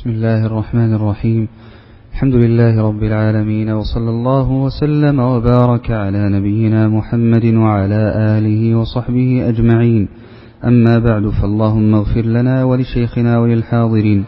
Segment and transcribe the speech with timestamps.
[0.00, 1.48] بسم الله الرحمن الرحيم.
[2.12, 10.08] الحمد لله رب العالمين وصلى الله وسلم وبارك على نبينا محمد وعلى آله وصحبه أجمعين.
[10.64, 14.24] أما بعد فاللهم اغفر لنا ولشيخنا وللحاضرين.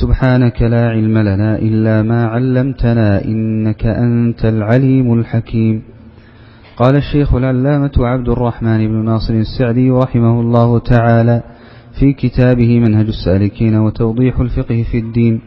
[0.00, 5.82] سبحانك لا علم لنا إلا ما علمتنا إنك أنت العليم الحكيم.
[6.76, 11.42] قال الشيخ العلامة عبد الرحمن بن ناصر السعدي رحمه الله تعالى
[12.00, 15.40] في كتابه منهج السالكين وتوضيح الفقه في الدين.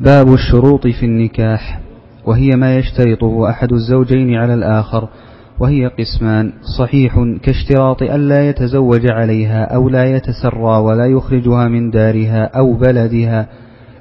[0.00, 1.80] باب الشروط في النكاح.
[2.26, 5.08] وهي ما يشترطه أحد الزوجين على الآخر.
[5.58, 6.52] وهي قسمان.
[6.78, 13.48] صحيح كاشتراط ألا يتزوج عليها أو لا يتسرى ولا يخرجها من دارها أو بلدها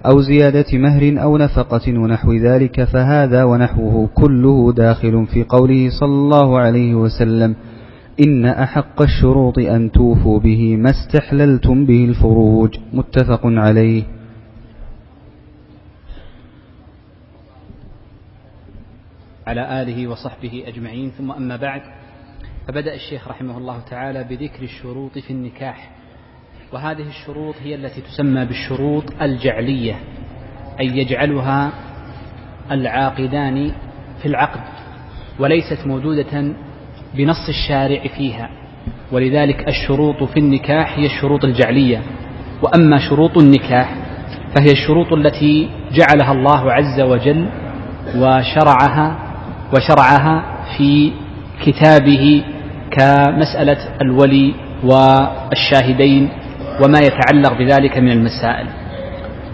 [0.05, 6.59] أو زيادة مهر أو نفقة ونحو ذلك فهذا ونحوه كله داخل في قوله صلى الله
[6.59, 7.55] عليه وسلم.
[8.19, 12.77] إن أحق الشروط أن توفوا به ما استحللتم به الفروج.
[12.93, 14.03] متفق عليه.
[19.47, 21.11] على آله وصحبه أجمعين.
[21.17, 21.81] ثم أما بعد
[22.67, 25.91] فبدأ الشيخ رحمه الله تعالى بذكر الشروط في النكاح.
[26.73, 29.99] وهذه الشروط هي التي تسمى بالشروط الجعلية
[30.79, 31.71] أي يجعلها
[32.71, 33.71] العاقدان
[34.21, 34.61] في العقد
[35.39, 36.53] وليست موجودة
[37.17, 38.49] بنص الشارع فيها.
[39.11, 42.01] ولذلك الشروط في النكاح هي الشروط الجعلية.
[42.63, 43.95] وأما شروط النكاح
[44.55, 47.49] فهي الشروط التي جعلها الله عز وجل
[48.15, 49.15] وشرعها
[49.73, 50.43] وشرعها
[50.77, 51.11] في
[51.65, 52.43] كتابه
[52.91, 56.29] كمسألة الولي والشاهدين
[56.83, 58.67] وما يتعلق بذلك من المسائل.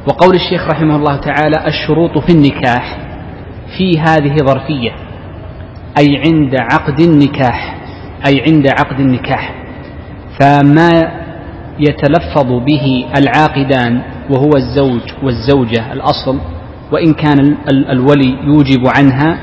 [0.07, 2.97] وقول الشيخ رحمه الله تعالى الشروط في النكاح
[3.77, 4.91] في هذه ظرفية.
[5.97, 7.77] أي عند عقد النكاح
[8.27, 9.53] أي عند عقد النكاح.
[10.39, 10.91] فما
[11.79, 16.39] يتلفظ به العاقدان وهو الزوج والزوجة الأصل
[16.91, 17.55] وإن كان
[17.89, 19.39] الولي يوجب عنها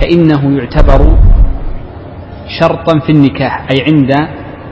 [0.00, 1.18] فإنه يعتبر
[2.60, 4.12] شرطا في النكاح أي عند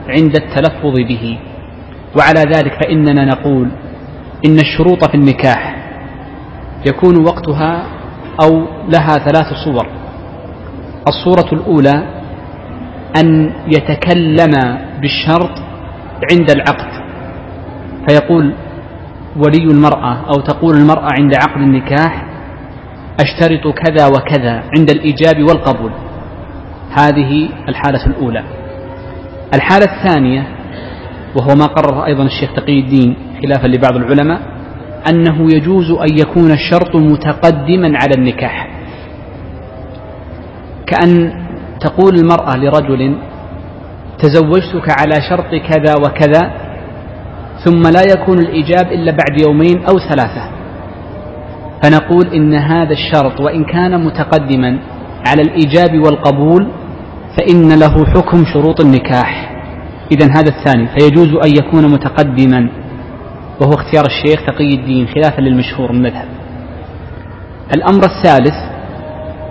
[0.09, 1.37] عند التلفظ به.
[2.17, 3.67] وعلى ذلك فإننا نقول
[4.45, 5.75] إن الشروط في النكاح
[6.87, 7.85] يكون وقتها
[8.43, 9.87] أو لها ثلاث صور.
[11.09, 12.03] الصورة الأولى
[13.17, 15.51] أن يتكلم بالشرط
[16.31, 16.91] عند العقد.
[18.09, 18.53] فيقول
[19.35, 22.25] ولي المرأة أو تقول المرأة عند عقد النكاح
[23.19, 25.91] أشترط كذا وكذا عند الإيجاب والقبول.
[26.99, 28.43] هذه الحالة الأولى.
[29.55, 30.47] الحالة الثانية
[31.35, 34.41] وهو ما قرره أيضا الشيخ تقي الدين خلافا لبعض العلماء
[35.09, 38.78] أنه يجوز أن يكون الشرط متقدما على النكاح.
[40.89, 41.31] كأن
[41.79, 43.17] تقول المرأة لرجل
[44.19, 46.51] تزوجتك على شرط كذا وكذا
[47.65, 50.49] ثم لا يكون الإيجاب إلا بعد يومين أو ثلاثة.
[51.83, 54.79] فنقول إن هذا الشرط وإن كان متقدما
[55.27, 56.67] على الإيجاب والقبول
[57.37, 59.49] فإن له حكم شروط النكاح.
[60.11, 62.69] إذا هذا الثاني فيجوز أن يكون متقدما
[63.61, 66.27] وهو اختيار الشيخ تقي الدين خلافا للمشهور المذهب
[67.75, 68.68] الأمر الثالث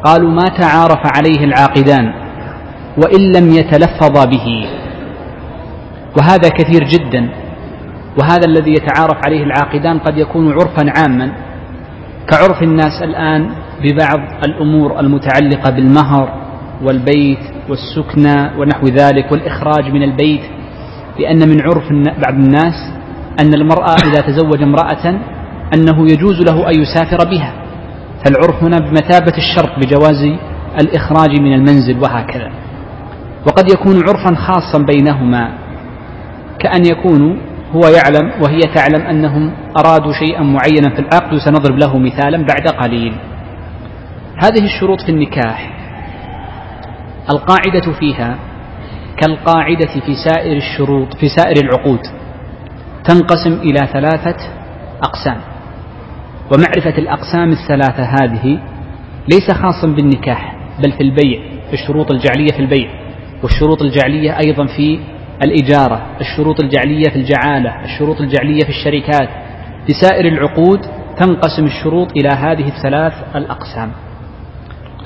[0.05, 2.13] قالوا ما تعارف عليه العاقدان
[3.05, 4.67] وإن لم يتلفظا به.
[6.19, 7.29] وهذا كثير جدا.
[8.21, 11.33] وهذا الذي يتعارف عليه العاقدان قد يكون عرفا عاما.
[12.31, 13.51] كعرف الناس الآن
[13.83, 16.33] ببعض الأمور المتعلقة بالمهر
[16.83, 17.39] والبيت
[17.69, 20.41] والسكنى ونحو ذلك والإخراج من البيت
[21.21, 21.93] لأن من عرف
[22.27, 22.75] بعض الناس
[23.41, 25.21] أن المرأة إذا تزوج امرأة
[25.75, 27.53] أنه يجوز له أن يسافر بها.
[28.25, 30.39] فالعرف هنا بمثابة الشرط بجواز
[30.83, 32.51] الإخراج من المنزل وهكذا.
[33.47, 35.53] وقد يكون عرفا خاصا بينهما
[36.59, 37.41] كأن يكون
[37.73, 43.15] هو يعلم وهي تعلم أنهم أرادوا شيئا معينا في العقد وسنضرب له مثالا بعد قليل.
[44.45, 45.73] هذه الشروط في النكاح.
[47.31, 48.39] القاعدة فيها
[49.17, 52.01] كالقاعدة في سائر الشروط في سائر العقود
[53.05, 54.37] تنقسم إلى ثلاثة
[55.03, 55.41] أقسام.
[56.53, 58.61] ومعرفة الأقسام الثلاثة هذه
[59.33, 62.91] ليس خاصا بالنكاح بل في البيع في الشروط الجعلية في البيع.
[63.43, 65.01] والشروط الجعلية أيضا في
[65.45, 69.29] الإجارة الشروط الجعلية في الجعالة الشروط الجعلية في الشركات.
[69.87, 70.81] في سائر العقود
[71.17, 73.91] تنقسم الشروط إلى هذه الثلاث الأقسام.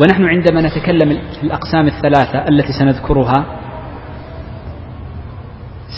[0.01, 3.47] ونحن عندما نتكلم في الأقسام الثلاثة التي سنذكرها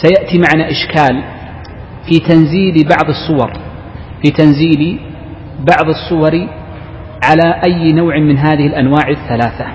[0.02, 1.24] سيأتي معنا إشكال
[2.06, 3.52] في تنزيل بعض الصور
[4.22, 5.00] في تنزيل
[5.68, 6.48] بعض الصور
[7.24, 9.66] على أي نوع من هذه الأنواع الثلاثة.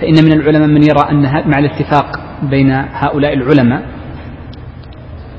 [0.00, 2.06] فإن من العلماء من يرى أن مع الاتفاق
[2.42, 3.82] بين هؤلاء العلماء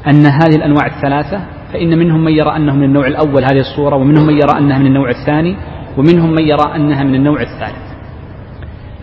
[0.07, 1.41] أن هذه الأنواع الثلاثة
[1.73, 4.85] فإن منهم من يرى أنه من النوع الأول هذه الصورة ومنهم من يرى أنها من
[4.85, 5.55] النوع الثاني
[5.97, 7.91] ومنهم من يرى أنها من النوع الثالث.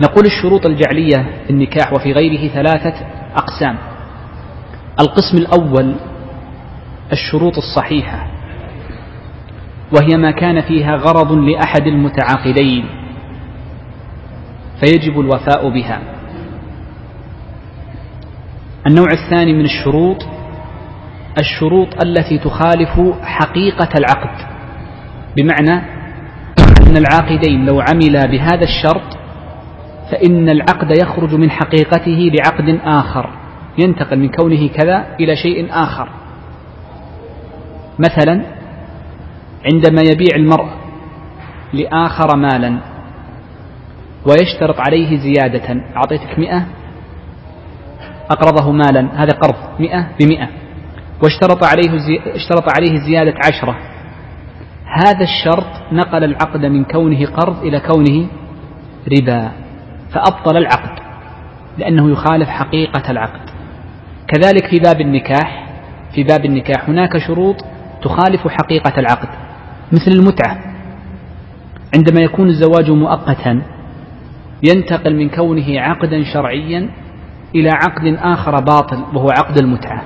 [0.02, 2.94] نقول الشروط الجعلية في النكاح وفي غيره ثلاثة
[3.36, 3.76] أقسام.
[5.00, 5.94] القسم الأول
[7.12, 8.27] الشروط الصحيحة.
[9.96, 12.84] وهي ما كان فيها غرض لأحد المتعاقدين
[14.80, 16.00] فيجب الوفاء بها.
[18.86, 20.26] النوع الثاني من الشروط
[21.40, 24.46] الشروط التي تخالف حقيقة العقد
[25.36, 25.82] بمعنى
[26.86, 29.18] أن العاقدين لو عملا بهذا الشرط
[30.10, 33.30] فإن العقد يخرج من حقيقته لعقد آخر
[33.78, 36.08] ينتقل من كونه كذا إلى شيء آخر.
[37.98, 38.57] مثلا
[39.64, 40.68] عندما يبيع المرء
[41.72, 42.78] لآخر مالا
[44.26, 46.66] ويشترط عليه زيادة أعطيتك مئة؟
[48.30, 50.48] أقرضه مالا هذا قرض مئة؟ بمئة.
[51.22, 52.20] واشترط عليه زي...
[52.34, 53.76] اشترط عليه زيادة عشرة.
[54.84, 58.26] هذا الشرط نقل العقد من كونه قرض إلى كونه
[59.12, 59.52] ربا
[60.14, 60.98] فأبطل العقد
[61.78, 63.50] لأنه يخالف حقيقة العقد.
[64.28, 65.68] كذلك في باب النكاح
[66.14, 67.56] في باب النكاح هناك شروط
[68.02, 69.47] تخالف حقيقة العقد.
[69.92, 70.58] مثل المتعة.
[71.94, 73.62] عندما يكون الزواج مؤقتا
[74.62, 76.90] ينتقل من كونه عقدا شرعيا
[77.54, 80.02] إلى عقد آخر باطل وهو عقد المتعة.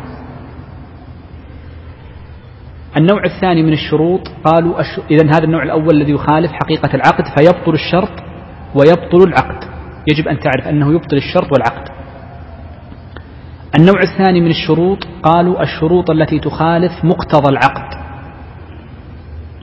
[2.96, 4.80] النوع الثاني من الشروط قالوا
[5.10, 8.12] إذا هذا النوع الأول الذي يخالف حقيقة العقد فيبطل الشرط
[8.74, 9.64] ويبطل العقد.
[10.12, 11.88] يجب أن تعرف أنه يبطل الشرط والعقد.
[13.78, 18.01] النوع الثاني من الشروط قالوا الشروط التي تخالف مقتضى العقد.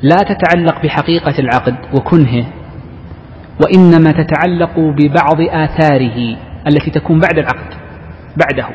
[0.01, 2.45] لا تتعلق بحقيقة العقد وكنهه
[3.63, 6.37] وإنما تتعلق ببعض آثاره
[6.67, 7.73] التي تكون بعد العقد
[8.37, 8.67] بعده.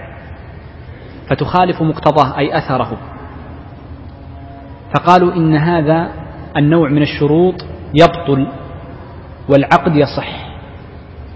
[1.30, 2.98] فتخالف مقتضاه أي أثره.
[4.94, 6.10] فقالوا إن هذا
[6.56, 7.54] النوع من الشروط
[7.94, 8.46] يبطل
[9.48, 10.28] والعقد يصح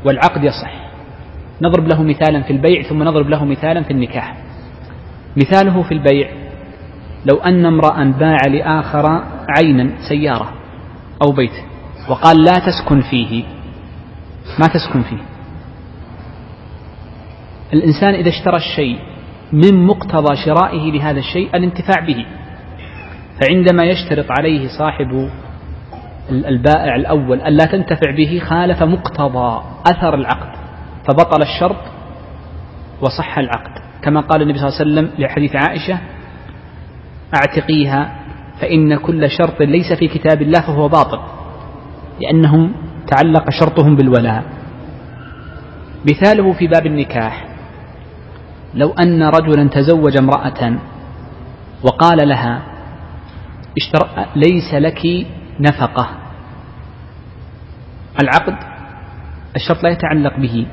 [0.04, 0.72] والعقد يصح.
[1.62, 4.36] نضرب له مثالا في البيع ثم نضرب له مثالا في النكاح.
[5.36, 6.30] مثاله في البيع
[7.26, 9.24] لو أن امرأ باع لآخر
[9.58, 10.52] عينا سيارة
[11.22, 11.52] أو بيت
[12.08, 13.44] وقال لا تسكن فيه
[14.58, 15.18] ما تسكن فيه.
[17.72, 18.98] الإنسان إذا اشترى الشيء
[19.52, 22.26] من مقتضى شرائه لهذا الشيء الانتفاع به.
[23.40, 25.30] فعندما يشترط عليه صاحب
[26.30, 30.58] البائع الأول ألا تنتفع به خالف مقتضى أثر العقد
[31.08, 31.76] فبطل الشرط
[33.00, 33.72] وصح العقد.
[34.02, 35.98] كما قال النبي صلى الله عليه وسلم لحديث عائشة
[37.34, 38.12] أعتقيها
[38.60, 41.20] فإن كل شرط ليس في كتاب الله فهو باطل
[42.20, 42.72] لأنهم
[43.06, 44.44] تعلق شرطهم بالولاء
[46.10, 47.48] مثاله في باب النكاح
[48.74, 50.78] لو أن رجلا تزوج امرأة
[51.82, 52.62] وقال لها.
[54.36, 55.26] ليس لك
[55.60, 56.08] نفقة
[58.22, 58.56] العقد
[59.56, 60.66] الشرط لا يتعلق به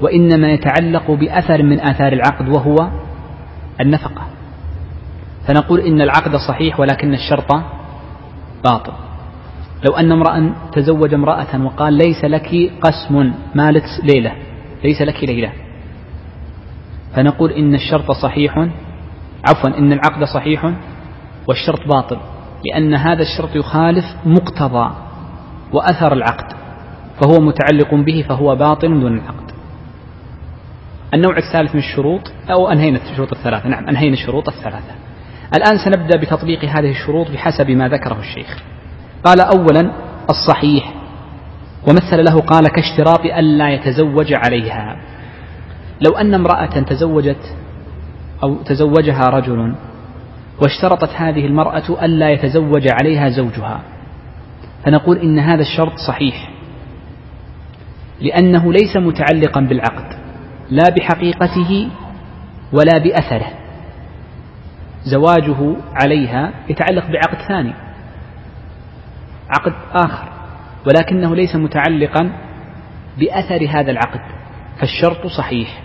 [0.00, 2.76] وإنما يتعلق بأثر من آثار العقد وهو
[3.80, 4.31] النفقة
[5.46, 7.52] فنقول إن العقد صحيح ولكن الشرط
[8.64, 8.92] باطل.
[9.84, 13.84] لو أن امرأ تزوج امرأة وقال ليس لك قسم مالت
[14.14, 14.32] ليلة
[14.84, 15.52] ليس لك ليلة.
[17.14, 18.68] فنقول إن الشرط صحيح
[19.48, 20.72] عفوا إن العقد صحيح
[21.48, 22.18] والشرط باطل
[22.64, 24.94] لأن هذا الشرط يخالف مقتضى
[25.72, 26.52] وأثر العقد
[27.20, 29.52] فهو متعلق به فهو باطل دون العقد.
[31.14, 34.94] النوع الثالث من الشروط أو أنهينا الشروط الثلاثة نعم أنهينا الشروط الثلاثة.
[35.56, 38.58] الآن سنبدأ بتطبيق هذه الشروط بحسب ما ذكره الشيخ.
[39.24, 39.92] قال أولا
[40.30, 40.94] الصحيح.
[41.88, 44.96] ومثل له قال كاشتراط ألا يتزوج عليها.
[46.00, 47.56] لو أن امرأة تزوجت
[48.42, 49.74] أو تزوجها رجل
[50.62, 53.80] واشترطت هذه المرأة ألا يتزوج عليها زوجها
[54.84, 56.50] فنقول إن هذا الشرط صحيح.
[58.20, 60.18] لأنه ليس متعلقا بالعقد
[60.70, 61.88] لا بحقيقته
[62.72, 63.61] ولا بأثره.
[65.04, 67.74] زواجه عليها يتعلق بعقد ثاني
[69.50, 70.28] عقد آخر
[70.86, 72.32] ولكنه ليس متعلقا
[73.18, 74.20] بأثر هذا العقد
[74.80, 75.82] فالشرط صحيح.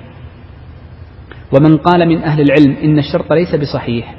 [1.53, 4.15] ومن قال من أهل العلم إن الشرط ليس بصحيح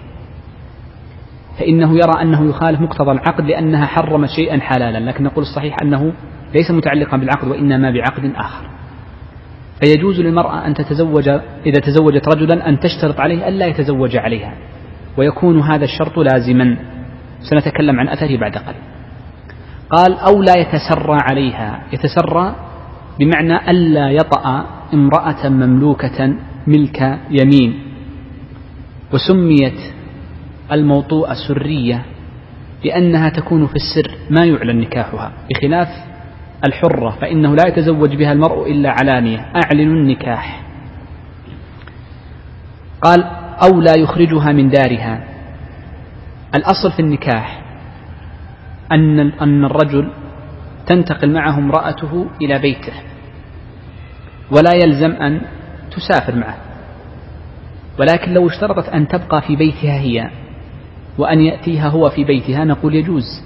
[1.58, 6.12] فإنه يرى أنه يخالف مقتضى العقد لأنها حرمت شيئا حلالا لكن نقول الصحيح أنه
[6.54, 8.68] ليس متعلقا بالعقد وإنما بعقد آخر.
[9.84, 11.28] فيجوز للمرأة أن تتزوج
[11.66, 14.54] إذا تزوجت رجلا أن تشترط عليه ألا يتزوج عليها.
[15.16, 16.76] ويكون هذا الشرط لازما.
[17.50, 18.82] سنتكلم عن أثره بعد قليل.
[19.90, 21.80] قال أو لا يتسرى عليها.
[21.92, 22.54] يتسرى
[23.18, 26.34] بمعنى ألا يطأ امرأة مملوكة
[26.66, 27.78] ملك يمين.
[29.12, 29.80] وسميت
[30.72, 32.02] الموطوءة سرية
[32.84, 35.32] لأنها تكون في السر ما يعلن نكاحها.
[35.50, 35.88] بخلاف
[36.66, 39.38] الحرة فإنه لا يتزوج بها المرء إلا علانية.
[39.38, 40.62] أعلن النكاح.
[43.02, 45.24] قال أو لا يخرجها من دارها.
[46.54, 47.62] الأصل في النكاح
[48.92, 50.10] أن أن الرجل
[50.86, 52.92] تنتقل معه امرأته إلى بيته
[54.50, 55.40] ولا يلزم أن
[55.90, 56.56] تسافر معه.
[57.98, 60.30] ولكن لو اشترطت أن تبقى في بيتها هي
[61.18, 63.42] وأن يأتيها هو في بيتها نقول يجوز.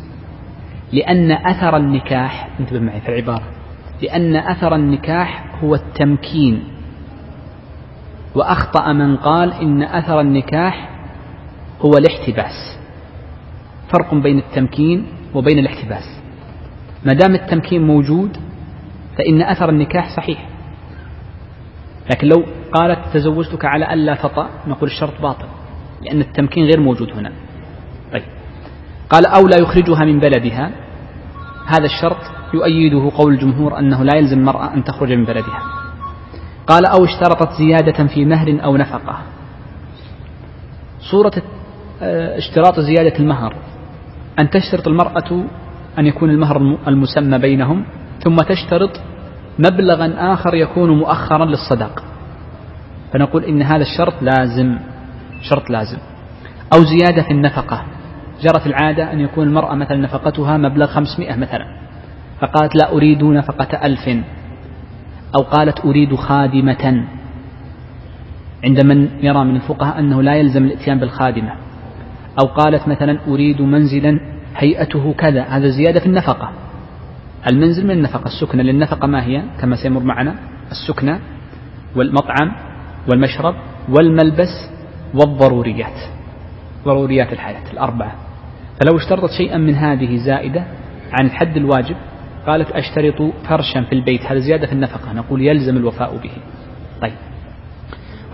[0.92, 3.44] لأن أثر النكاح انتبه معي في العبارة
[4.02, 6.64] لأن أثر النكاح هو التمكين.
[8.34, 10.90] وأخطأ من قال إن أثر النكاح
[11.80, 12.78] هو الاحتباس.
[13.92, 16.20] فرق بين التمكين وبين الاحتباس.
[17.06, 18.36] ما دام التمكين موجود
[19.18, 20.48] فإن أثر النكاح صحيح.
[22.10, 25.46] لكن لو قالت تزوجتك على ألا تطأ نقول الشرط باطل
[26.02, 27.32] لأن التمكين غير موجود هنا.
[28.12, 28.22] طيب.
[29.10, 30.70] قال أو لا يخرجها من بلدها.
[31.66, 32.16] هذا الشرط
[32.54, 35.81] يؤيده قول الجمهور أنه لا يلزم المرأة أن تخرج من بلدها.
[36.66, 39.18] قال أو اشترطت زيادة في مهر أو نفقة.
[41.10, 41.32] صورة
[42.02, 43.54] آه، اشتراط زيادة المهر.
[44.40, 45.44] أن تشترط المرأة
[45.98, 47.84] أن يكون المهر المسمى بينهم
[48.24, 49.00] ثم تشترط
[49.58, 52.02] مبلغا آخر يكون مؤخرا للصداق.
[53.12, 54.78] فنقول إن هذا الشرط لازم
[55.42, 55.98] شرط لازم.
[56.74, 57.84] أو زيادة في النفقة.
[58.42, 61.66] جرت العادة أن يكون المرأة مثلا نفقتها مبلغ خمسمائة مثلا.
[62.40, 64.24] فقالت لا أريد نفقة ألف.
[65.36, 67.04] أو قالت أريد خادمة.
[68.64, 71.52] عند من يرى من الفقهاء أنه لا يلزم الاتيان بالخادمة.
[72.40, 74.20] أو قالت مثلا أريد منزلا
[74.56, 75.42] هيئته كذا.
[75.42, 76.50] هذا زيادة في النفقة.
[77.52, 78.62] المنزل من النفقة السكنة.
[78.62, 80.34] للنفقة ما هي؟ كما سيمر معنا
[80.70, 81.20] السكنة
[81.96, 82.52] والمطعم
[83.10, 83.54] والمشرب
[83.88, 84.70] والملبس
[85.14, 85.98] والضروريات.
[86.84, 88.12] ضروريات الحياة الأربعة.
[88.80, 90.64] فلو اشترطت شيئا من هذه زائدة
[91.12, 91.96] عن الحد الواجب
[92.46, 96.30] قالت أشترط فرشا في البيت هذا زيادة في النفقة نقول يلزم الوفاء به.
[97.02, 97.12] طيب.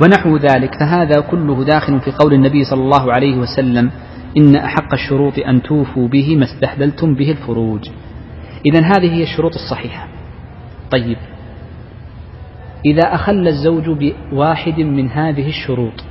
[0.03, 3.91] ونحو ذلك فهذا كله داخل في قول النبي صلى الله عليه وسلم
[4.37, 7.89] إن أحق الشروط أن توفوا به ما استحللتم به الفروج.
[8.67, 10.09] إذا هذه هي الشروط الصحيحة.
[10.91, 11.17] طيب.
[12.87, 13.85] إذا أخل الزوج
[14.31, 16.05] بواحد من هذه الشروط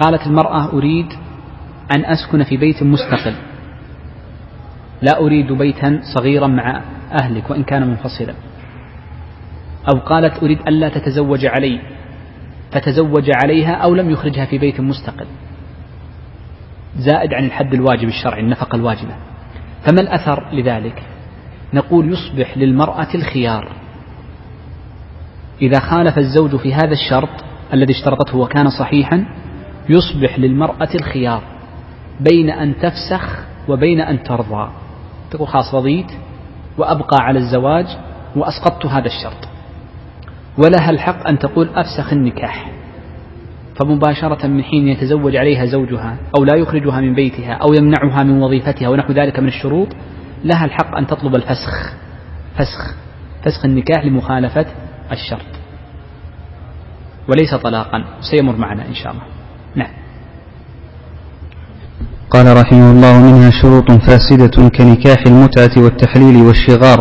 [0.00, 1.06] قالت المرأة أريد
[1.96, 3.34] أن أسكن في بيت مستقل.
[5.02, 6.82] لا أريد بيتا صغيرا مع
[7.22, 8.34] أهلك وإن كان منفصلا.
[9.92, 11.80] أو قالت أريد ألا تتزوج علي
[12.72, 15.26] فتزوج عليها أو لم يخرجها في بيت مستقل.
[16.98, 19.14] زائد عن الحد الواجب الشرعي النفقة الواجبة.
[19.86, 21.02] فما الأثر لذلك؟
[21.74, 23.68] نقول يصبح للمرأة الخيار.
[25.62, 29.24] إذا خالف الزوج في هذا الشرط الذي اشترطته وكان صحيحا
[29.88, 31.42] يصبح للمرأة الخيار
[32.30, 33.38] بين أن تفسخ
[33.68, 34.70] وبين أن ترضى.
[35.30, 36.12] تقول خلاص رضيت
[36.78, 37.86] وأبقى على الزواج
[38.36, 39.48] وأسقطت هذا الشرط.
[40.58, 42.70] ولها الحق أن تقول أفسخ النكاح.
[43.80, 48.88] فمباشرة من حين يتزوج عليها زوجها أو لا يخرجها من بيتها أو يمنعها من وظيفتها
[48.88, 49.88] ونحو ذلك من الشروط
[50.44, 51.92] لها الحق أن تطلب الفسخ.
[52.54, 52.94] فسخ.
[53.44, 54.66] فسخ النكاح لمخالفة
[55.12, 55.46] الشرط.
[57.28, 58.04] وليس طلاقا.
[58.30, 59.24] سيمر معنا إن شاء الله.
[59.74, 60.07] نعم.
[62.30, 66.98] قال رحمه الله منها شروط فاسدة كنكاح المتعة والتحليل والشغار.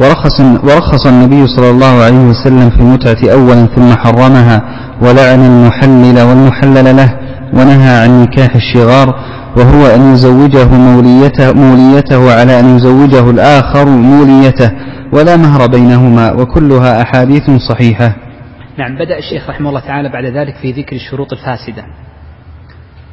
[0.00, 4.62] ورخص, ورخص النبي صلى الله عليه وسلم في المتعة أولا ثم حرمها
[5.02, 7.18] ولعن المحلل والمحلل له
[7.52, 9.14] ونهى عن نكاح الشغار
[9.56, 14.70] وهو أن يزوجه موليته, موليته على أن يزوجه الآخر موليته
[15.12, 18.16] ولا مهر بينهما وكلها أحاديث صحيحة.
[18.78, 21.84] نعم بدأ الشيخ رحمه الله تعالى بعد ذلك في ذكر الشروط الفاسدة.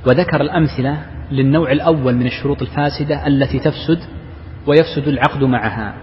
[0.08, 0.98] وذكر الأمثلة
[1.32, 4.00] للنوع الأول من الشروط الفاسدة التي تفسد
[4.68, 5.94] ويفسد العقد معها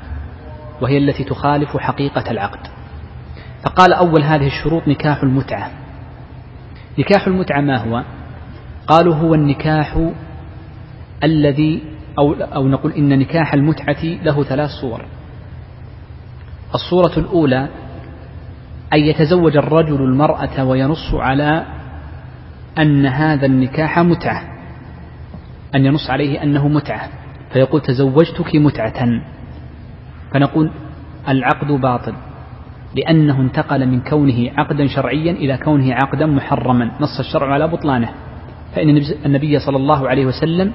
[0.80, 2.66] وهي التي تخالف حقيقة العقد.
[3.62, 5.71] فقال أول هذه الشروط نكاح المتعة.
[6.99, 8.04] نكاح المتعة ما هو؟
[8.87, 10.11] قالوا هو النكاح
[11.25, 11.83] الذي
[12.18, 15.04] أو, أو نقول إن نكاح المتعة له ثلاث صور.
[16.75, 17.68] الصورة الأولى
[18.92, 21.66] أن يتزوج الرجل المرأة وينص على
[22.78, 24.56] أن هذا النكاح متعة.
[25.76, 27.09] أن ينص عليه أنه متعة.
[27.52, 29.21] فيقول تزوجتك متعة.
[30.35, 30.71] فنقول
[31.28, 32.14] العقد باطل
[32.97, 36.90] لأنه انتقل من كونه عقدا شرعيا إلى كونه عقدا محرما.
[37.00, 38.09] نص الشرع على بطلانه.
[38.75, 40.73] فإن النبي صلى الله عليه وسلم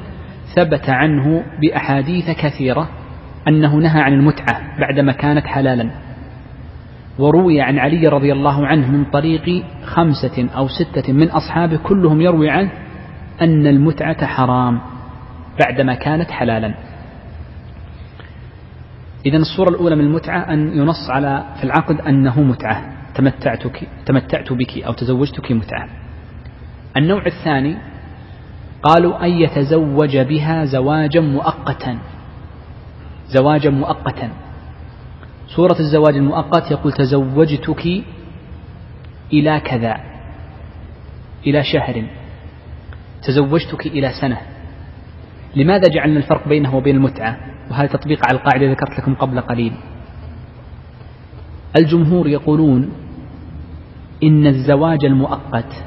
[0.55, 2.89] ثبت عنه بأحاديث كثيرة
[3.48, 5.89] أنه نهى عن المتعة بعدما كانت حلالا.
[7.20, 12.50] وروي عن علي رضي الله عنه من طريق خمسة أو ستة من أصحابه كلهم يروي
[12.50, 12.72] عنه
[13.41, 14.81] أن المتعة حرام.
[15.60, 16.74] بعدما كانت حلالا.
[19.25, 22.91] إذا الصورة الأولى من المتعة أن ينص على في العقد أنه متعة.
[23.15, 25.89] تمتعتك تمتعت بك أو تزوجتك متعة.
[26.98, 27.77] النوع الثاني
[28.84, 31.98] قالوا أن يتزوج بها زواجا مؤقتا.
[33.27, 34.29] زواجا مؤقتا.
[35.48, 38.03] صورة الزواج المؤقت يقول تزوجتك
[39.34, 39.98] إلى كذا
[41.48, 42.03] إلى شهر.
[43.24, 44.38] تزوجتك إلى سنة.
[45.55, 47.38] لماذا جعلنا الفرق بينه وبين المتعة؟
[47.72, 49.74] وهذا تطبيق على القاعدة ذكرت لكم قبل قليل.
[51.79, 52.91] الجمهور يقولون
[54.24, 55.86] إن الزواج المؤقت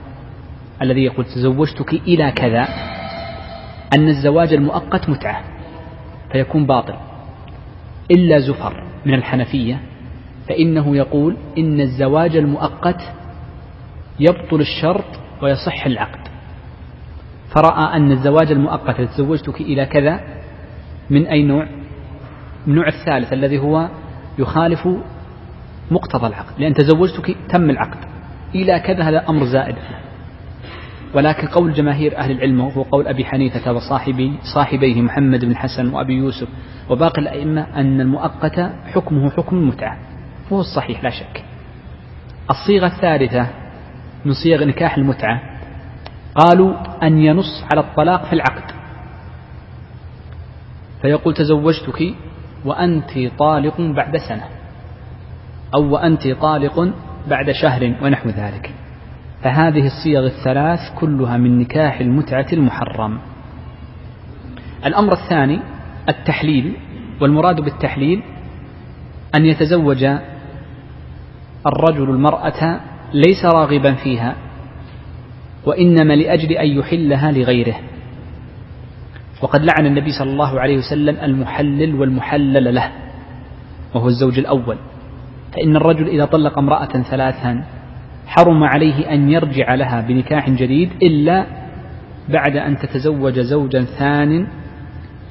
[0.83, 2.69] الذي يقول تزوجتك إلى كذا
[3.97, 5.45] أن الزواج المؤقت متعة
[6.33, 6.95] فيكون باطل.
[8.11, 9.81] إلا زفر من الحنفية
[10.49, 13.03] فإنه يقول إن الزواج المؤقت
[14.21, 15.05] يبطل الشرط
[15.43, 16.24] ويصح العقد.
[17.55, 20.21] فرأى أن الزواج المؤقت تزوجتك إلى كذا
[21.11, 21.67] من أي نوع؟
[22.67, 23.89] النوع الثالث الذي هو
[24.39, 24.89] يخالف
[25.91, 27.99] مقتضى العقد لأن تزوجتك تم العقد.
[28.55, 29.75] إلى كذا هذا أمر زائد.
[31.15, 36.13] ولكن قول جماهير أهل العلم وهو قول أبي حنيفة وصاحبي صاحبيه محمد بن الحسن وأبي
[36.13, 36.49] يوسف
[36.91, 38.61] وباقي الأئمة أن المؤقت
[38.95, 39.99] حكمه حكم المتعة
[40.51, 41.45] وهو الصحيح لا شك.
[42.51, 43.47] الصيغة الثالثة
[44.25, 45.54] من صيغ نكاح المتعة
[46.35, 48.75] قالوا أن ينص على الطلاق في العقد.
[51.03, 52.15] فيقول تزوجتك
[52.65, 54.45] وأنت طالق بعد سنة
[55.75, 56.93] أو وأنت طالق
[57.29, 58.75] بعد شهر ونحو ذلك.
[59.43, 63.19] فهذه الصيغ الثلاث كلها من نكاح المتعة المحرم.
[64.87, 65.61] الأمر الثاني
[66.09, 66.77] التحليل
[67.21, 68.23] والمراد بالتحليل
[69.35, 70.05] أن يتزوج
[71.67, 72.81] الرجل المرأة
[73.13, 74.35] ليس راغبا فيها
[75.67, 77.77] وإنما لأجل أن يحلها لغيره.
[79.43, 82.93] وقد لعن النبي صلى الله عليه وسلم المحلل والمحلل له
[83.95, 84.77] وهو الزوج الأول.
[85.53, 87.65] فإن الرجل إذا طلق امرأة ثلاثا
[88.27, 91.47] حرم عليه أن يرجع لها بنكاح جديد إلا
[92.29, 94.47] بعد أن تتزوج زوجا ثان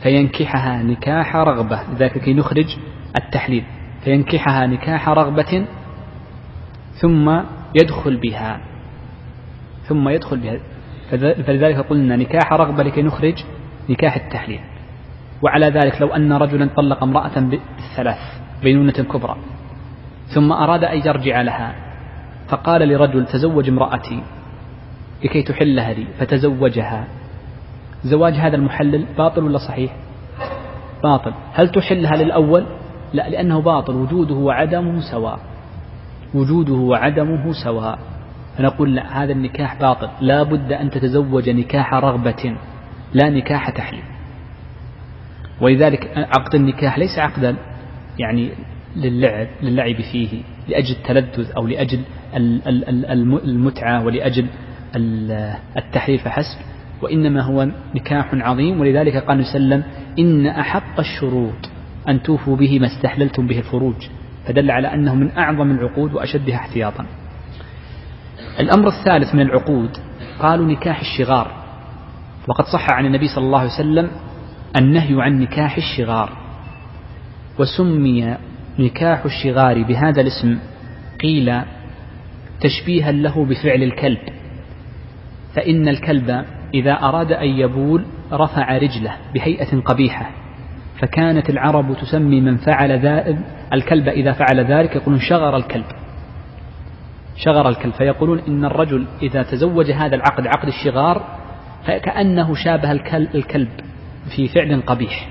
[0.04, 1.80] فينكحها نكاح رغبة.
[1.94, 2.78] لذلك كي نخرج
[3.16, 3.64] التحليل.
[4.04, 5.66] فينكحها نكاح رغبة
[7.02, 7.40] ثم
[7.82, 8.73] يدخل بها.
[9.88, 10.60] ثم يدخل بها.
[11.44, 13.44] فلذلك قلنا نكاح رغبة لكي نخرج
[13.90, 14.60] نكاح التحليل.
[15.42, 18.20] وعلى ذلك لو أن رجلا طلق امرأة بالثلاث
[18.64, 19.36] بينونة كبرى
[20.36, 21.76] ثم أراد أن يرجع لها
[22.48, 24.24] فقال لرجل تزوج امرأتي
[25.24, 27.08] لكي تحلها لي فتزوجها.
[28.04, 29.96] زواج هذا المحلل باطل ولا صحيح؟
[31.04, 31.34] باطل.
[31.54, 32.66] هل تحلها للأول؟
[33.14, 33.96] لا لأنه باطل.
[33.96, 35.40] وجوده وعدمه سواء.
[36.34, 38.00] وجوده وعدمه سواء.
[38.58, 40.10] فنقول لا هذا النكاح باطل.
[40.22, 42.56] لا بد أن تتزوج نكاح رغبة
[43.14, 44.04] لا نكاح تحليل.
[45.62, 47.56] ولذلك عقد النكاح ليس عقدا
[48.20, 48.50] يعني
[48.96, 52.00] للعب للعب فيه لأجل التلذذ أو لأجل
[53.46, 54.46] المتعة ولأجل
[55.78, 56.58] التحرير فحسب
[57.02, 58.82] وإنما هو نكاح عظيم.
[58.82, 59.84] ولذلك قال وسلم
[60.20, 61.70] إن أحق الشروط
[62.10, 64.08] أن توفوا به ما استحللتم به الفروج
[64.46, 67.06] فدل على أنه من أعظم العقود وأشدها احتياطا.
[68.60, 69.90] الأمر الثالث من العقود
[70.40, 71.52] قالوا نكاح الشغار.
[72.48, 74.10] وقد صح عن النبي صلى الله عليه وسلم
[74.76, 76.30] النهي عن نكاح الشغار.
[77.60, 78.38] وسمي
[78.80, 80.60] نكاح الشغار بهذا الاسم
[81.22, 81.62] قيل
[82.62, 84.20] تشبيها له بفعل الكلب.
[85.56, 90.32] فإن الكلب إذا أراد أن يبول رفع رجله بهيئة قبيحة.
[91.00, 93.40] فكانت العرب تسمي من فعل ذائب
[93.74, 96.03] الكلب إذا فعل ذلك يقولون شغر الكلب.
[97.38, 101.24] شغر الكلب فيقولون إن الرجل إذا تزوج هذا العقد عقد الشغار
[101.86, 102.92] فكأنه شابه
[103.36, 103.70] الكلب
[104.36, 105.30] في فعل قبيح.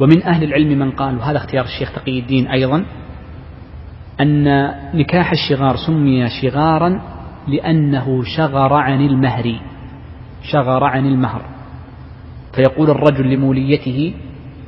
[0.00, 2.84] ومن أهل العلم من قال وهذا اختيار الشيخ تقي الدين أيضا
[4.20, 4.44] أن
[4.94, 7.00] نكاح الشغار سمي شغارا
[7.48, 9.60] لأنه شغر عن المهر
[10.42, 11.42] شغر عن المهر.
[12.54, 14.14] فيقول الرجل لموليته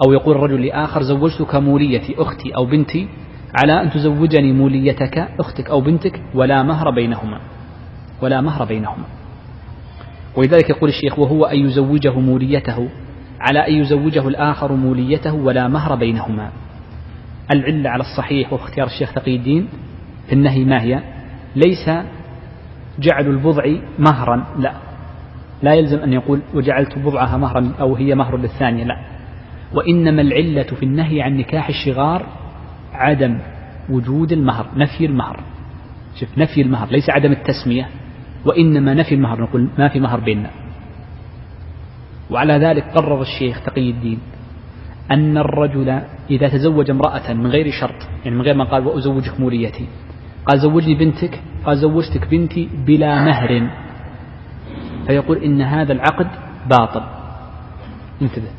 [0.04, 3.08] أو يقول الرجل لآخر زوجتك موليتي أختي أو بنتي
[3.62, 7.40] على أن تزوجني موليتك أختك أو بنتك ولا مهر بينهما.
[8.22, 9.04] ولا مهر بينهما.
[10.36, 12.88] ولذلك يقول الشيخ وهو أن يزوجه موليته
[13.40, 16.50] على أن يزوجه الآخر موليته ولا مهر بينهما.
[17.54, 19.68] العلة على الصحيح واختيار الشيخ تقي الدين
[20.26, 21.00] في النهي ما هي؟
[21.56, 21.90] ليس
[22.98, 23.64] جعل البضع
[23.98, 24.72] مهرا لا.
[25.62, 28.96] لا يلزم أن يقول وجعلت بضعها مهرا أو هي مهر للثانية لا.
[29.72, 32.26] وإنما العلة في النهي عن نكاح الشغار
[32.96, 33.38] عدم
[33.90, 35.40] وجود المهر نفي المهر.
[36.20, 37.88] شوف نفي المهر ليس عدم التسمية
[38.44, 40.50] وإنما نفي المهر نقول ما في مهر بيننا.
[42.30, 44.18] وعلى ذلك قرر الشيخ تقي الدين
[45.10, 49.86] أن الرجل إذا تزوج امرأة من غير شرط يعني من غير ما قال وأزوجك موليتي
[50.46, 53.70] قال زوجني بنتك قال زوجتك بنتي بلا مهر.
[55.06, 56.28] فيقول إن هذا العقد
[56.70, 57.02] باطل.
[58.22, 58.50] انتبه.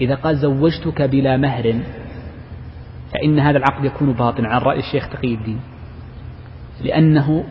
[0.00, 1.80] إذا قال زوجتك بلا مهر
[3.12, 5.60] فإن هذا العقد يكون باطلا عن رأي الشيخ تقي الدين.
[6.80, 7.44] لأنه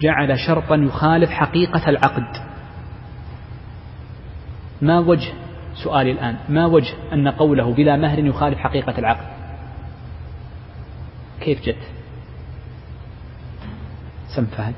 [0.00, 2.50] جعل شرطا يخالف حقيقة العقد.
[4.82, 5.32] ما وجه
[5.84, 9.26] سؤالي الآن؟ ما وجه أن قوله بلا مهر يخالف حقيقة العقد؟
[11.40, 11.78] كيف جت؟
[14.36, 14.74] سم فهد.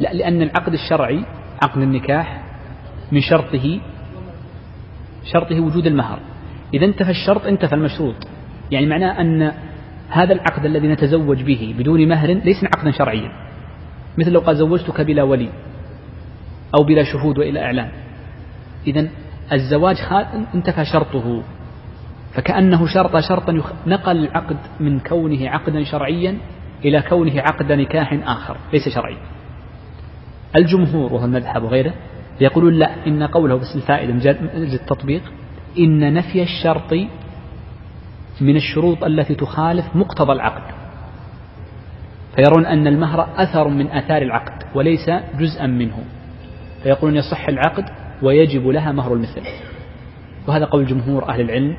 [0.00, 1.24] لا لأن العقد الشرعي
[1.62, 2.42] عقد النكاح
[3.12, 3.80] من شرطه
[5.32, 6.18] شرطه وجود المهر.
[6.74, 8.14] إذا انتفى الشرط انتفى المشروط
[8.70, 9.52] يعني معناه أن
[10.08, 13.30] هذا العقد الذي نتزوج به بدون مهر ليس عقدا شرعيا.
[14.18, 15.48] مثل لو قال زوجتك بلا ولي
[16.78, 17.88] أو بلا شهود وإلى إعلان.
[18.86, 19.08] إذا
[19.52, 19.96] الزواج
[20.54, 21.42] انتفى شرطه.
[22.36, 26.38] فكأنه شرط شرطا نقل العقد من كونه عقدا شرعيا
[26.84, 29.16] إلى كونه عقد نكاح آخر ليس شرعي
[30.56, 31.94] الجمهور وهو المذهب وغيره
[32.40, 34.22] يقولون لا إن قوله بس الفائدة من
[34.54, 35.22] التطبيق
[35.78, 36.94] إن نفي الشرط
[38.40, 40.74] من الشروط التي تخالف مقتضى العقد.
[42.36, 45.98] فيرون أن المهر أثر من آثار العقد وليس جزءا منه.
[46.82, 47.84] فيقولون يصح العقد
[48.22, 49.42] ويجب لها مهر المثل.
[50.48, 51.76] وهذا قول جمهور أهل العلم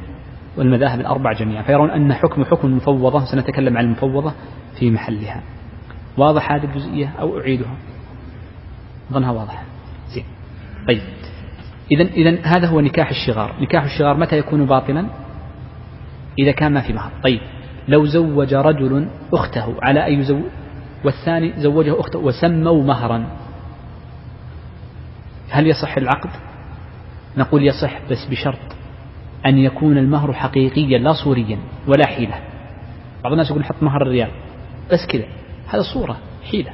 [0.58, 1.64] والمذاهب الأربع جميعا.
[1.64, 4.34] فيرون أن حكم حكم المفوضة سنتكلم عن المفوضة
[4.80, 5.42] في محلها.
[6.18, 7.76] واضح هذه الجزئية أو أعيدها؟
[9.12, 9.67] أظنها واضحة.
[10.88, 11.02] طيب.
[11.92, 13.56] إذا إذا هذا هو نكاح الشغار.
[13.62, 15.08] نكاح الشغار متى يكون باطلا؟
[16.40, 17.12] إذا كان ما في مهر.
[17.24, 17.40] طيب.
[17.88, 20.44] لو زوج رجل أخته على أن يزوج
[21.04, 23.28] والثاني زوجه أخته وسموا مهرا
[25.50, 26.30] هل يصح العقد؟
[27.38, 28.60] نقول يصح بس بشرط
[29.46, 32.36] أن يكون المهر حقيقيا لا صوريا ولا حيلة.
[33.24, 34.30] بعض الناس يقول نحط مهر الريال.
[34.92, 35.26] بس كذا.
[35.68, 36.18] هذا صورة
[36.52, 36.72] حيلة.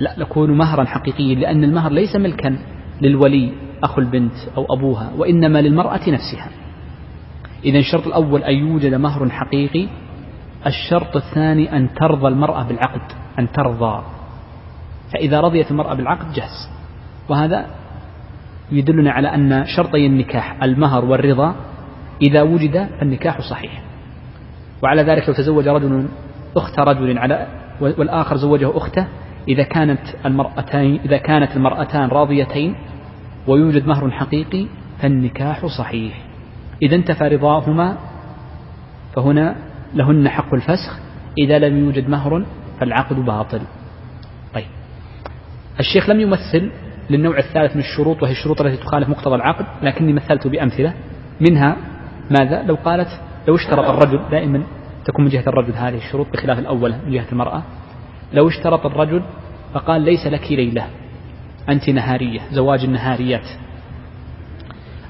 [0.00, 2.58] لا يكون مهرا حقيقيا لأن المهر ليس ملكا.
[3.02, 6.50] للولي أخو البنت أو أبوها وإنما للمرأة نفسها.
[7.64, 9.88] إذا الشرط الأول أن يوجد مهر حقيقي.
[10.66, 13.00] الشرط الثاني أن ترضى المرأة بالعقد
[13.38, 14.02] أن ترضى.
[15.12, 16.70] فإذا رضيت المرأة بالعقد جهز.
[17.28, 17.66] وهذا
[18.72, 21.54] يدلنا على أن شرطي النكاح المهر والرضا.
[22.22, 23.82] إذا وجد فالنكاح صحيح.
[24.82, 26.08] وعلى ذلك لو تزوج رجل
[26.56, 27.46] أخت رجل على
[27.80, 29.06] والآخر زوجه أخته
[29.48, 32.74] إذا كانت المرأتين إذا كانت المرأتان راضيتين
[33.46, 34.66] ويوجد مهر حقيقي
[35.00, 36.24] فالنكاح صحيح.
[36.82, 37.96] إذا انتفى رضاهما
[39.16, 39.56] فهنا
[39.94, 40.98] لهن حق الفسخ.
[41.38, 42.44] إذا لم يوجد مهر
[42.80, 43.60] فالعقد باطل.
[44.54, 44.66] طيب.
[45.80, 46.70] الشيخ لم يمثل
[47.10, 50.94] للنوع الثالث من الشروط وهي الشروط التي تخالف مقتضى العقد لكني مثلت بأمثلة.
[51.50, 51.76] منها
[52.30, 53.08] ماذا؟ لو قالت
[53.48, 54.62] لو اشترط الرجل دائما
[55.04, 57.62] تكون من جهة الرجل هذه الشروط بخلاف الأولى من جهة المرأة.
[58.32, 59.22] لو اشترط الرجل
[59.74, 60.86] فقال ليس لك ليلة
[61.68, 63.48] أنت نهارية زواج النهاريات.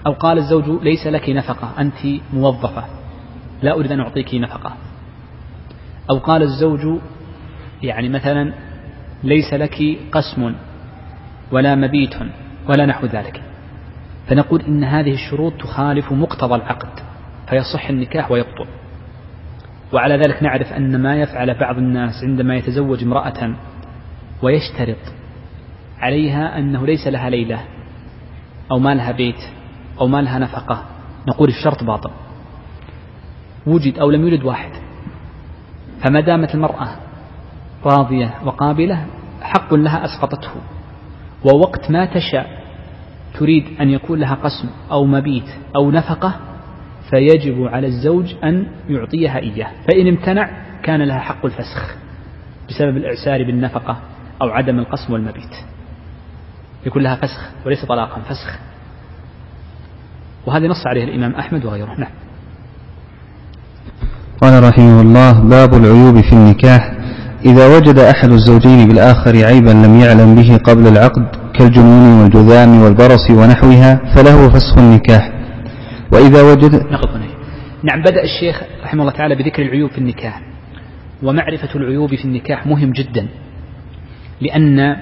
[0.07, 2.85] أو قال الزوج ليس لك نفقة أنت موظفة
[3.63, 4.73] لا أريد أن أعطيك نفقة.
[6.11, 7.01] أو قال الزوج
[7.83, 8.53] يعني مثلا
[9.25, 10.55] ليس لك قسم
[11.53, 12.15] ولا مبيت
[12.69, 13.43] ولا نحو ذلك.
[14.27, 17.01] فنقول إن هذه الشروط تخالف مقتضى العقد
[17.49, 18.67] فيصح النكاح ويبطل.
[19.93, 23.55] وعلى ذلك نعرف أن ما يفعل بعض الناس عندما يتزوج امرأة
[24.43, 25.15] ويشترط
[25.99, 27.61] عليها أنه ليس لها ليلة
[28.71, 29.41] أو ما لها بيت
[30.01, 30.85] أو ما لها نفقة.
[31.29, 32.11] نقول الشرط باطل.
[33.67, 34.71] وجد أو لم يوجد واحد.
[36.05, 36.89] فما دامت المرأة
[37.85, 39.07] راضية وقابلة
[39.43, 40.51] حق لها أسقطته.
[41.45, 42.59] ووقت ما تشاء
[43.39, 46.48] تريد أن يكون لها قسم أو مبيت أو نفقة
[47.11, 49.71] فيجب على الزوج أن يعطيها إياه.
[49.89, 50.51] فإن امتنع
[50.83, 51.95] كان لها حق الفسخ
[52.69, 53.97] بسبب الإعسار بالنفقة
[54.43, 55.55] أو عدم القسم والمبيت.
[56.87, 58.59] يكون لها فسخ وليس طلاقا فسخ.
[60.47, 61.95] وهذا نص عليه الإمام أحمد وغيره.
[61.99, 62.11] نعم.
[64.41, 66.93] قال رحمه الله باب العيوب في النكاح.
[67.45, 71.27] إذا وجد أحد الزوجين بالآخر عيبا لم يعلم به قبل العقد
[71.59, 75.38] كالجنون والجذام والبرص ونحوها فله فسخ النكاح.
[76.13, 77.29] وإذا وجد نقف هنا.
[77.83, 80.43] نعم بدأ الشيخ رحمه الله تعالى بذكر العيوب في النكاح.
[81.23, 83.29] ومعرفة العيوب في النكاح مهم جدا
[84.41, 84.97] لأن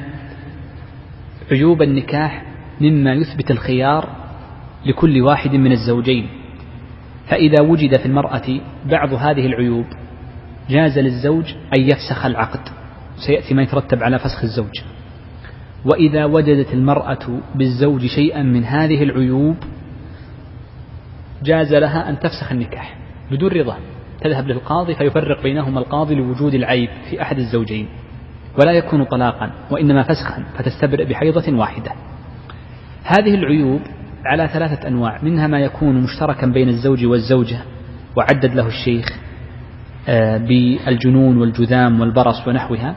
[1.50, 2.42] عيوب النكاح
[2.80, 4.08] مما يثبت الخيار
[4.86, 6.28] لكل واحد من الزوجين.
[7.28, 9.86] فإذا وجد في المرأة بعض هذه العيوب
[10.70, 12.68] جاز للزوج أن يفسخ العقد.
[13.26, 14.82] سيأتي ما يترتب على فسخ الزوج.
[15.84, 19.56] وإذا وجدت المرأة بالزوج شيئا من هذه العيوب
[21.42, 22.96] جاز لها أن تفسخ النكاح
[23.30, 23.76] بدون رضا.
[24.20, 27.88] تذهب للقاضي فيفرق بينهما القاضي لوجود العيب في أحد الزوجين
[28.58, 31.92] ولا يكون طلاقا وإنما فسخا فتستبرئ بحيضة واحدة.
[33.04, 33.80] هذه العيوب
[34.24, 37.58] على ثلاثة أنواع منها ما يكون مشتركا بين الزوج والزوجة
[38.16, 39.06] وعدد له الشيخ
[40.08, 42.94] آه، بالجنون والجذام والبرص ونحوها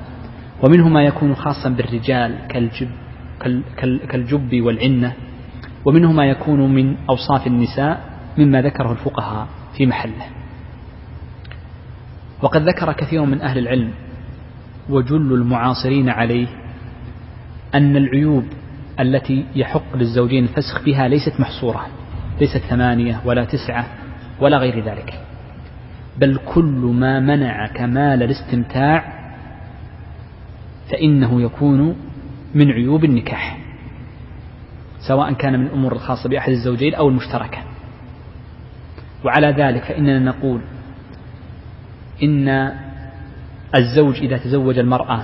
[0.63, 2.89] ومنه ما يكون خاصا بالرجال كالجب,
[4.10, 5.13] كالجب والعنة
[5.86, 8.09] ومنه ما يكون من أوصاف النساء
[8.39, 9.47] مما ذكره الفقهاء
[9.78, 10.25] في محله.
[12.41, 13.91] وقد ذكر كثير من أهل العلم
[14.89, 16.47] وجل المعاصرين عليه
[17.75, 18.43] أن العيوب
[18.99, 21.88] التي يحق للزوجين الفسخ بها ليست محصورة
[22.41, 23.86] ليست ثمانية ولا تسعة
[24.41, 25.19] ولا غير ذلك.
[26.17, 29.19] بل كل ما منع كمال الاستمتاع
[30.91, 31.95] فإنه يكون
[32.56, 33.58] من عيوب النكاح
[35.08, 37.68] سواء كان من الأمور الخاصة بأحد الزوجين أو المشتركة.
[39.25, 40.62] وعلى ذلك فإننا نقول
[42.23, 42.71] إن
[43.75, 45.23] الزوج إذا تزوج المرأة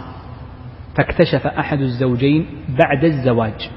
[0.98, 3.70] فاكتشف أحد الزوجين بعد الزواج.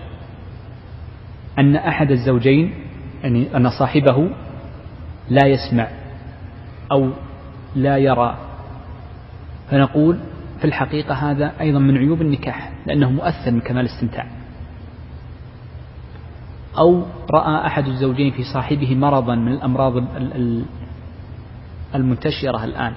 [1.58, 2.74] أن أحد الزوجين
[3.22, 4.30] يعني أن صاحبه
[5.30, 5.88] لا يسمع
[6.92, 7.10] أو
[7.76, 8.38] لا يرى.
[9.70, 10.18] فنقول
[10.58, 14.37] في الحقيقة هذا أيضا من عيوب النكاح لأنه مؤثر من كمال الاستمتاع.
[16.78, 19.92] أو رأى أحد الزوجين في صاحبه مرضا من الأمراض
[21.94, 22.92] المنتشرة الآن.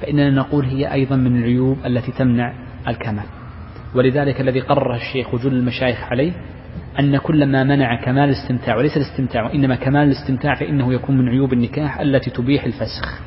[0.00, 2.52] فإننا نقول هي أيضا من العيوب التي تمنع
[2.88, 3.24] الكمال.
[3.94, 6.32] ولذلك الذي قرر الشيخ وجل المشايخ عليه
[7.00, 11.52] أن كل ما منع كمال الاستمتاع وليس الاستمتاع وإنما كمال الاستمتاع فإنه يكون من عيوب
[11.52, 13.20] النكاح التي تبيح الفسخ.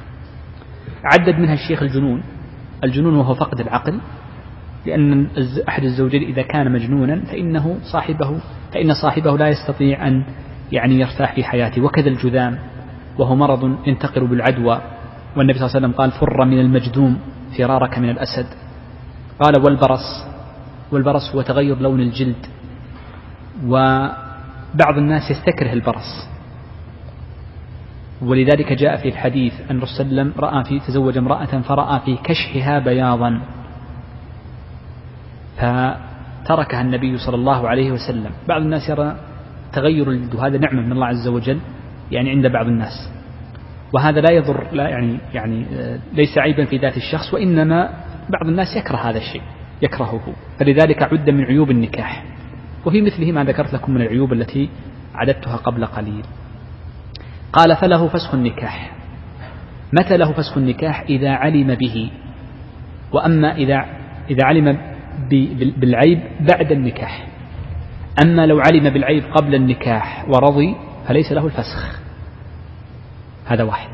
[1.03, 2.23] عدد منها الشيخ الجنون.
[2.83, 3.99] الجنون وهو فقد العقل
[4.85, 5.27] لأن
[5.69, 8.41] أحد الزوجين إذا كان مجنونا فإنه صاحبه
[8.73, 10.23] فإن صاحبه لا يستطيع أن
[10.71, 11.81] يعني يرتاح في حياته.
[11.81, 12.59] وكذا الجذام
[13.17, 14.81] وهو مرض ينتقل بالعدوى.
[15.37, 17.19] والنبي صلى الله عليه وسلم قال فر من المجذوم
[17.57, 18.45] فرارك من الأسد.
[19.39, 20.25] قال والبرص.
[20.91, 22.45] والبرص هو تغير لون الجلد.
[23.65, 26.29] وبعض الناس يستكره البرص.
[28.21, 31.99] ولذلك جاء في الحديث أن الرسول صلى الله عليه وسلم رأى في تزوج امرأة فرأى
[31.99, 33.41] في كشحها بياضا.
[36.49, 38.31] فتركها النبي صلى الله عليه وسلم.
[38.47, 39.15] بعض الناس يرى
[39.73, 41.59] تغير الجلد وهذا نعمة من الله عز وجل
[42.11, 43.09] يعني عند بعض الناس.
[43.93, 47.89] وهذا لا يضر لا يعني يعني آه، ليس عيبا في ذات الشخص وإنما
[48.29, 49.41] بعض الناس يكره هذا الشيء
[49.81, 50.33] يكرهه.
[50.59, 52.23] فلذلك عد من عيوب النكاح.
[52.85, 54.69] وفي مثله ما ذكرت لكم من العيوب التي
[55.15, 56.23] عددتها قبل قليل.
[57.53, 58.91] قال فله فسخ النكاح.
[59.93, 62.11] متى له فسخ النكاح؟ إذا علم به.
[63.11, 63.85] وأما إذا
[64.29, 64.77] إذا علم
[65.77, 67.27] بالعيب بعد النكاح.
[68.23, 70.75] أما لو علم بالعيب قبل النكاح ورضي
[71.07, 71.99] فليس له الفسخ.
[73.45, 73.89] هذا واحد.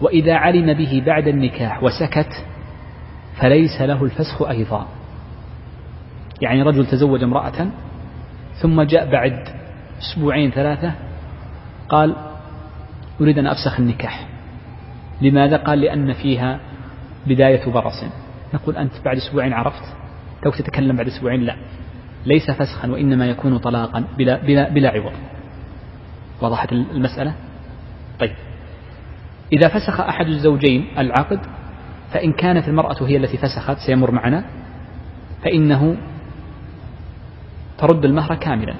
[0.00, 2.44] وإذا علم به بعد النكاح وسكت
[3.40, 4.86] فليس له الفسخ أيضا.
[6.40, 7.68] يعني رجل تزوج امرأة
[8.62, 9.48] ثم جاء بعد
[9.98, 10.94] أسبوعين ثلاثة
[11.88, 12.16] قال
[13.20, 14.26] أريد أن أفسخ النكاح.
[15.22, 16.60] لماذا؟ قال لأن فيها
[17.26, 18.04] بداية برص.
[18.54, 19.96] نقول أنت بعد أسبوعين عرفت
[20.42, 21.56] تو تتكلم بعد أسبوعين لا.
[22.26, 25.12] ليس فسخا وإنما يكون طلاقا بلا, بلا, بلا عوض.
[26.42, 27.34] وضحت المسألة؟
[28.20, 28.34] طيب.
[29.52, 31.40] إذا فسخ أحد الزوجين العقد
[32.12, 34.44] فإن كانت المرأة هي التي فسخت سيمر معنا
[35.44, 35.96] فإنه
[37.78, 38.74] ترد المهر كاملا.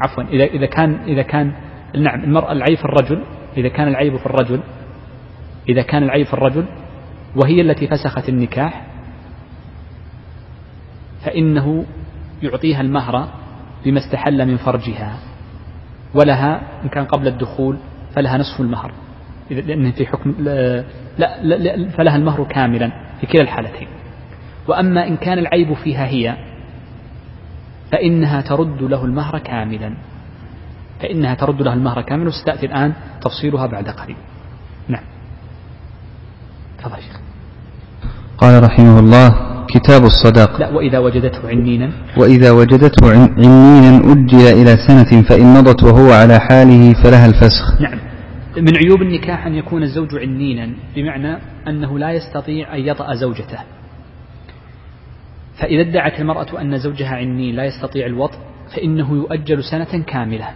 [0.00, 1.52] عفوا إذا إذا كان إذا كان
[1.96, 3.22] نعم المرأة العيب في الرجل
[3.56, 4.60] إذا كان العيب في الرجل
[5.68, 6.64] إذا كان العيب في الرجل
[7.36, 8.85] وهي التي فسخت النكاح
[11.26, 11.84] فإنه
[12.42, 13.28] يعطيها المهر
[13.84, 15.16] بما استحل من فرجها
[16.14, 17.76] ولها إن كان قبل الدخول
[18.14, 18.92] فلها نصف المهر
[19.50, 20.84] لأن في حكم لا,
[21.18, 23.88] لا, لا فلها المهر كاملا في كلا الحالتين.
[24.68, 26.36] وأما إن كان العيب فيها هي
[27.92, 29.94] فإنها ترد له المهر كاملا
[31.00, 34.16] فإنها ترد له المهر كاملا وستأتي الآن تفصيلها بعد قليل.
[34.88, 35.04] نعم.
[36.78, 37.20] تفضل شيخ.
[38.38, 40.60] قال رحمه الله كتاب الصداق.
[40.60, 41.90] لا وإذا وجدته عنينا.
[42.16, 47.80] وإذا وجدته عنينا أجل إلى سنة فإن مضت وهو على حاله فلها الفسخ.
[47.80, 47.98] نعم.
[48.56, 53.58] من عيوب النكاح أن يكون الزوج عنينا بمعنى أنه لا يستطيع أن يطأ زوجته.
[55.60, 58.38] فإذا ادعت المرأة أن زوجها عنين لا يستطيع الوطء
[58.76, 60.48] فإنه يؤجل سنة كاملة.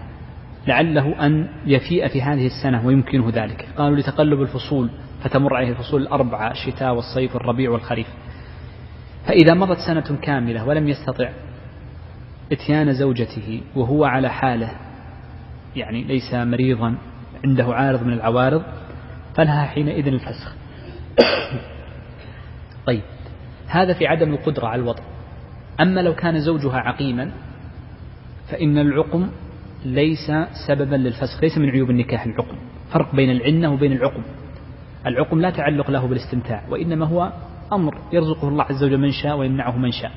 [0.67, 3.69] لعله أن يفيء في هذه السنة ويمكنه ذلك.
[3.79, 4.91] قالوا لتقلب الفصول
[5.23, 8.07] فتمر عليه الفصول الأربعة الشتاء والصيف والربيع والخريف.
[9.27, 11.31] فإذا مضت سنة كاملة ولم يستطع
[12.53, 14.71] إتيان زوجته وهو على حاله
[15.77, 16.95] يعني ليس مريضا
[17.45, 18.63] عنده عارض من العوارض
[19.35, 20.55] فلها حينئذ الفسخ.
[22.87, 23.03] طيب
[23.67, 25.03] هذا في عدم القدرة على الوضع.
[25.81, 27.31] أما لو كان زوجها عقيما
[28.49, 29.29] فإن العقم
[29.85, 30.33] ليس
[30.69, 32.57] سببا للفسخ ليس من عيوب النكاح العقم.
[32.93, 34.23] فرق بين العنة وبين العقم.
[35.07, 37.33] العقم لا تعلق له بالاستمتاع وإنما هو
[37.73, 40.13] أمر يرزقه الله عز وجل من شاء ويمنعه من شاء.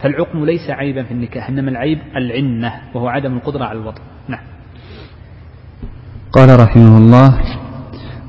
[0.00, 4.02] فالعقم ليس عيبا في النكاح إنما العيب العنة وهو عدم القدرة على الوضع.
[4.28, 4.40] نعم.
[6.32, 7.40] قال رحمه الله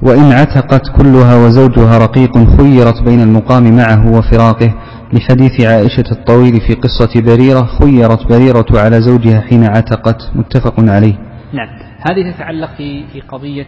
[0.02, 4.74] وإن عتقت كلها وزوجها رقيق خيرت بين المقام معه وفراقه
[5.14, 10.32] لحديث عائشة الطويل في قصة بريرة خيرت بريرة على زوجها حين عتقت.
[10.36, 11.16] متفق عليه.
[11.54, 11.68] نعم.
[12.10, 13.68] هذه تتعلق في في قضية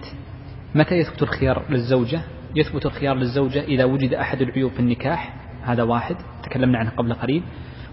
[0.75, 2.21] متى يثبت الخيار للزوجة؟
[2.57, 5.33] يثبت الخيار للزوجة إذا وجد أحد العيوب في النكاح.
[5.63, 6.15] هذا واحد.
[6.43, 7.43] تكلمنا عنه قبل قليل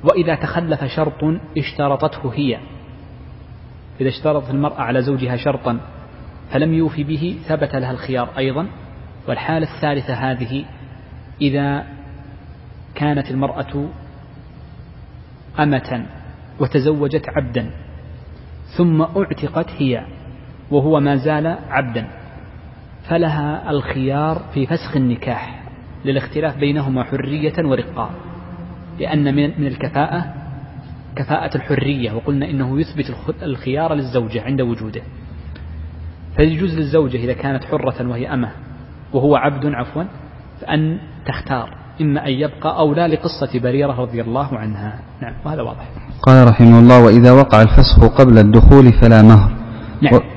[0.05, 1.24] وإذا تخلف شرط
[1.59, 2.59] اشترطته هي.
[4.00, 5.81] إذا اشترطت المرأة على زوجها شرطا
[6.50, 8.66] فلم يوفي به ثبت لها الخيار أيضا.
[9.29, 10.64] والحالة الثالثة هذه
[11.40, 11.87] إذا
[12.94, 13.88] كانت المرأة
[15.59, 16.07] أمة
[16.61, 17.70] وتزوجت عبدا
[18.77, 20.07] ثم أعتقت هي
[20.70, 22.23] وهو ما زال عبدا.
[23.08, 25.62] فلها الخيار في فسخ النكاح
[26.04, 28.10] للاختلاف بينهما حرية ورقاء
[28.98, 30.24] لأن من الكفاءة
[31.16, 35.02] كفاءة الحرية وقلنا إنه يثبت الخيار للزوجة عند وجوده.
[36.36, 38.50] فيجوز للزوجة إذا كانت حرة وهي أمة
[39.12, 40.02] وهو عبد عفوا
[40.60, 44.98] فأن تختار إما أن يبقى أو لا لقصة بريرة رضي الله عنها.
[45.22, 45.88] نعم وهذا واضح.
[46.22, 49.52] قال رحمه الله وإذا وقع الفسخ قبل الدخول فلا مهر.
[50.02, 50.14] نعم.
[50.14, 50.34] و...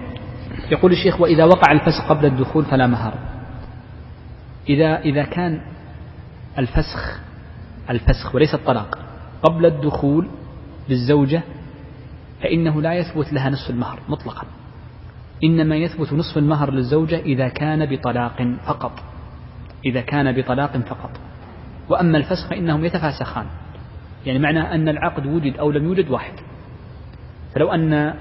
[0.72, 3.14] يقول الشيخ وإذا وقع الفسخ قبل الدخول فلا مهر.
[4.70, 5.62] إذا إذا كان
[6.58, 7.20] الفسخ
[7.90, 9.00] الفسخ وليس الطلاق
[9.44, 10.28] قبل الدخول
[10.90, 11.42] للزوجة
[12.42, 14.48] فإنه لا يثبت لها نصف المهر مطلقا.
[15.44, 18.92] إنما يثبت نصف المهر للزوجة إذا كان بطلاق فقط.
[19.86, 21.12] إذا كان بطلاق فقط.
[21.90, 23.46] وأما الفسخ فإنهم يتفاسخان.
[24.26, 26.34] يعني معنى أن العقد وجد أو لم يوجد واحد.
[27.56, 28.14] فلو أن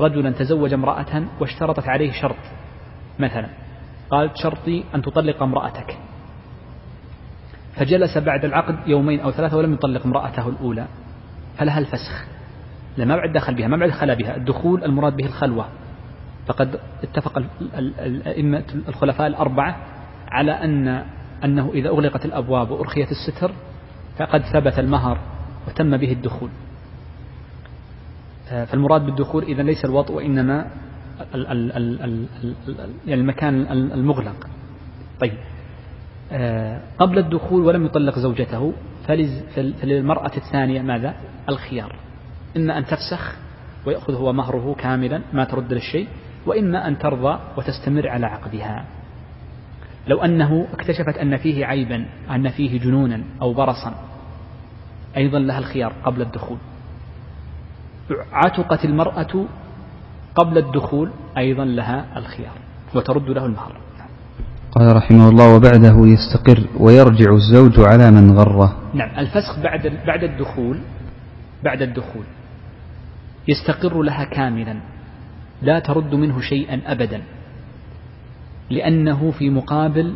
[0.00, 2.36] رجلا تزوج امرأة واشترطت عليه شرط
[3.18, 3.48] مثلا
[4.10, 5.98] قالت شرطي أن تطلق امرأتك.
[7.74, 10.86] فجلس بعد العقد يومين أو ثلاثة ولم يطلق امرأته الأولى.
[11.58, 12.24] فلها الفسخ.
[12.96, 14.36] لا ما بعد دخل بها ما بعد خلا بها.
[14.36, 15.66] الدخول المراد به الخلوة.
[16.46, 17.42] فقد اتفق
[17.78, 19.76] الأئمة الخلفاء الأربعة
[20.28, 21.04] على أن
[21.44, 23.50] أنه إذا أغلقت الأبواب وأرخيت الستر
[24.18, 25.18] فقد ثبت المهر
[25.68, 26.50] وتم به الدخول.
[28.46, 30.66] فالمراد بالدخول إذا ليس الوطء وإنما
[33.06, 34.48] يعني المكان المغلق.
[35.20, 35.38] طيب.
[36.98, 38.72] قبل الدخول ولم يطلق زوجته
[39.56, 41.14] فللمرأة الثانية ماذا؟
[41.48, 41.96] الخيار.
[42.56, 43.36] إما أن تفسخ
[43.86, 46.08] ويأخذ هو مهره كاملا ما ترد للشيء
[46.46, 48.84] وإما أن ترضى وتستمر على عقدها.
[50.08, 53.94] لو أنه اكتشفت أن فيه عيبا أن فيه جنونا أو برصا
[55.16, 56.58] أيضا لها الخيار قبل الدخول.
[58.32, 59.44] عتقت المرأة
[60.34, 62.58] قبل الدخول أيضا لها الخيار
[62.94, 63.76] وترد له المهر.
[64.72, 68.76] قال رحمه الله وبعده يستقر ويرجع الزوج على من غره.
[68.94, 70.80] نعم الفسخ بعد بعد الدخول
[71.64, 72.24] بعد الدخول
[73.48, 74.76] يستقر لها كاملا
[75.62, 77.22] لا ترد منه شيئا أبدا
[78.70, 80.14] لأنه في مقابل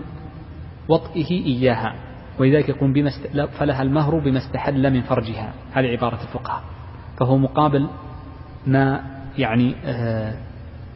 [0.89, 1.95] وطئه إياها
[2.39, 3.11] ولذلك يقول بما
[3.59, 6.63] فلها المهر بما استحل من فرجها هذه عبارة الفقهاء.
[7.21, 7.89] فهو مقابل
[8.67, 9.03] ما
[9.39, 10.35] يعني آه،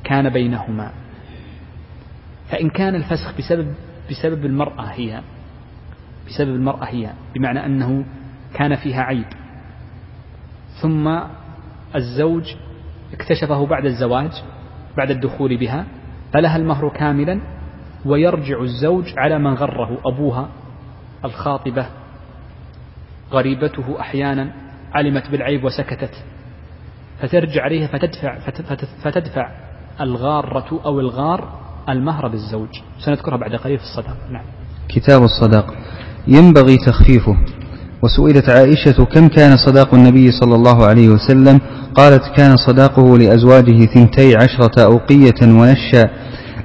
[0.04, 0.90] كان بينهما.
[2.50, 3.74] فإن كان الفسخ بسبب
[4.10, 5.20] بسبب المرأة هي
[6.26, 8.04] بسبب المرأة هي بمعنى أنه
[8.54, 9.26] كان فيها عيب.
[10.82, 11.18] ثم
[11.94, 12.54] الزوج
[13.12, 14.42] اكتشفه بعد الزواج
[14.96, 15.86] بعد الدخول بها
[16.32, 17.40] فلها المهر كاملا
[18.04, 20.48] ويرجع الزوج على من غره أبوها
[21.24, 21.86] الخاطبة.
[23.32, 24.63] غريبته أحيانا
[24.94, 26.10] علمت بالعيب وسكتت.
[27.22, 28.38] فترجع عليها فتدفع,
[29.04, 29.48] فتدفع
[30.00, 31.48] الغارة أو الغار
[31.88, 32.68] المهر للزوج
[33.04, 34.16] سنذكرها بعد قليل في الصدق.
[34.30, 34.44] نعم.
[34.88, 35.74] كتاب الصداق.
[36.28, 37.36] ينبغي تخفيفه.
[38.02, 41.60] وسئلت عائشة كم كان صداق النبي صلى الله عليه وسلم؟
[41.94, 46.04] قالت كان صداقه لأزواجه ثنتي عشرة أوقية ونشا.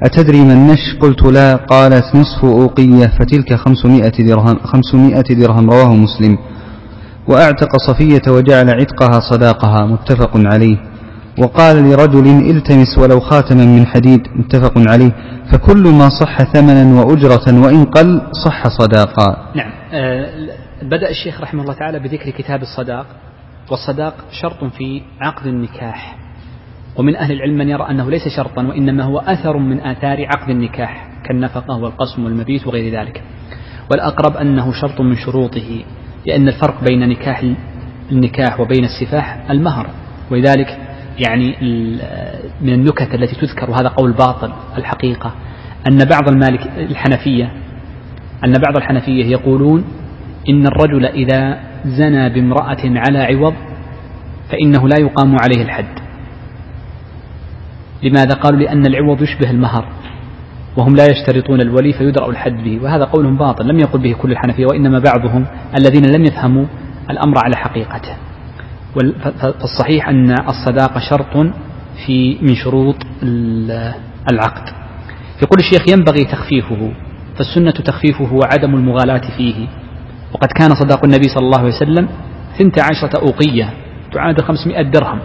[0.03, 1.55] أتدري ما النش؟ قلت لا.
[1.55, 6.37] قالت نصف أوقية فتلك خمسمائة درهم, خمسمائة درهم رواه مسلم.
[7.29, 10.77] وأعتق صفية وجعل عتقها صداقها متفق عليه.
[11.39, 15.11] وقال لرجل التمس ولو خاتما من حديد متفق عليه.
[15.51, 19.51] فكل ما صح ثمنا وأجرة وإن قل صح صداقا.
[19.55, 19.71] نعم.
[19.93, 20.29] آه،
[20.81, 23.05] بدأ الشيخ رحمه الله تعالى بذكر كتاب الصداق.
[23.71, 26.15] والصداق شرط في عقد النكاح.
[26.95, 31.09] ومن أهل العلم من يرى أنه ليس شرطا وإنما هو أثر من آثار عقد النكاح
[31.25, 33.23] كالنفقة والقسم والمبيت وغير ذلك.
[33.91, 35.83] والأقرب أنه شرط من شروطه.
[36.25, 37.43] لأن الفرق بين نكاح
[38.11, 39.89] النكاح وبين السفاح المهر.
[40.31, 40.77] ولذلك
[41.27, 41.55] يعني
[42.61, 45.35] من النكت التي تذكر وهذا قول باطل الحقيقة
[45.91, 47.51] أن بعض المالك الحنفية
[48.45, 49.83] أن بعض الحنفية يقولون
[50.49, 53.53] إن الرجل إذا زنى بامرأة على عوض
[54.51, 55.99] فإنه لا يقام عليه الحد.
[58.03, 59.85] لماذا؟ قالوا لأن العوض يشبه المهر.
[60.77, 64.65] وهم لا يشترطون الولي فيدرأ الحد به وهذا قول باطل لم يقل به كل الحنفية
[64.65, 65.45] وإنما بعضهم
[65.79, 66.65] الذين لم يفهموا
[67.09, 68.15] الأمر على حقيقته.
[69.41, 71.53] فالصحيح أن الصداقة شرط
[72.05, 72.95] في من شروط
[74.31, 74.73] العقد.
[75.41, 76.91] يقول الشيخ ينبغي تخفيفه
[77.37, 79.67] فالسنة تخفيفه وعدم المغالاة فيه.
[80.33, 82.09] وقد كان صداق النبي صلى الله عليه وسلم
[82.57, 83.73] ثنت عشرة أوقية
[84.13, 85.19] تعادل خمسمائة درهم.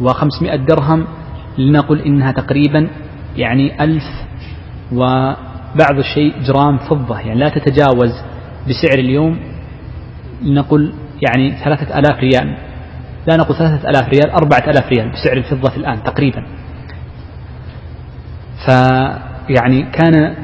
[0.00, 1.06] وخمسمائة درهم
[1.58, 2.88] لنقل إنها تقريبا
[3.36, 4.04] يعني ألف
[4.92, 8.12] وبعض الشيء جرام فضة يعني لا تتجاوز
[8.68, 9.38] بسعر اليوم
[10.42, 10.92] لنقل
[11.28, 12.56] يعني ثلاثة ألاف ريال.
[13.28, 16.46] لا نقول ثلاثة ألاف ريال أربعة ألاف ريال بسعر الفضة الآن تقريبا.
[18.66, 20.34] فيعني كان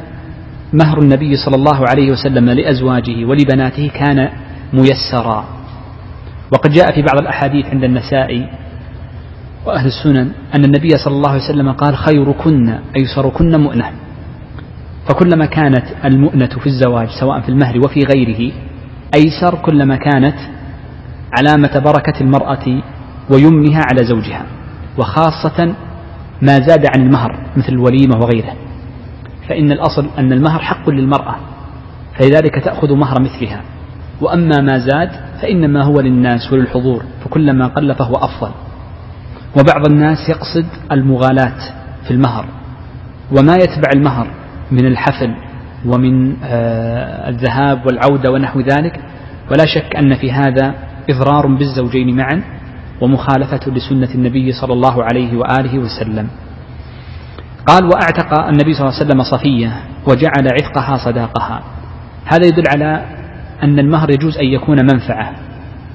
[0.72, 4.28] مهر النبي صلى الله عليه وسلم لأزواجه ولبناته كان
[4.72, 5.45] ميسرا.
[6.53, 8.49] وقد جاء في بعض الأحاديث عند النسائي
[9.66, 13.92] وأهل السنن أن النبي صلى الله عليه وسلم قال خيركن أيسركن مؤنة
[15.08, 18.52] فكلما كانت المؤنة في الزواج سواء في المهر وفي غيره
[19.14, 20.36] أيسر كلما كانت
[21.38, 22.82] علامة بركة المرأة
[23.30, 24.46] ويمنها على زوجها
[24.98, 25.74] وخاصة
[26.42, 28.54] ما زاد عن المهر مثل الوليمة وغيره.
[29.48, 31.36] فإن الأصل أن المهر حق للمرأة
[32.18, 33.62] فلذلك تأخذ مهر مثلها.
[34.20, 35.11] وأما ما زاد
[35.42, 38.50] فإنما هو للناس وللحضور فكلما قل فهو أفضل.
[39.59, 41.59] وبعض الناس يقصد المغالاة
[42.05, 42.46] في المهر
[43.38, 44.26] وما يتبع المهر
[44.70, 45.34] من الحفل
[45.86, 49.01] ومن آه، الذهاب والعودة ونحو ذلك
[49.51, 50.74] ولا شك أن في هذا
[51.11, 52.42] إضرار بالزوجين معا
[53.01, 56.28] ومخالفة لسنة النبي صلى الله عليه وآله وسلم.
[57.66, 59.72] قال وأعتق النبي صلى الله عليه وسلم صفية
[60.09, 61.62] وجعل عتقها صداقها.
[62.24, 63.05] هذا يدل على
[63.62, 65.32] أن المهر يجوز أن يكون منفعة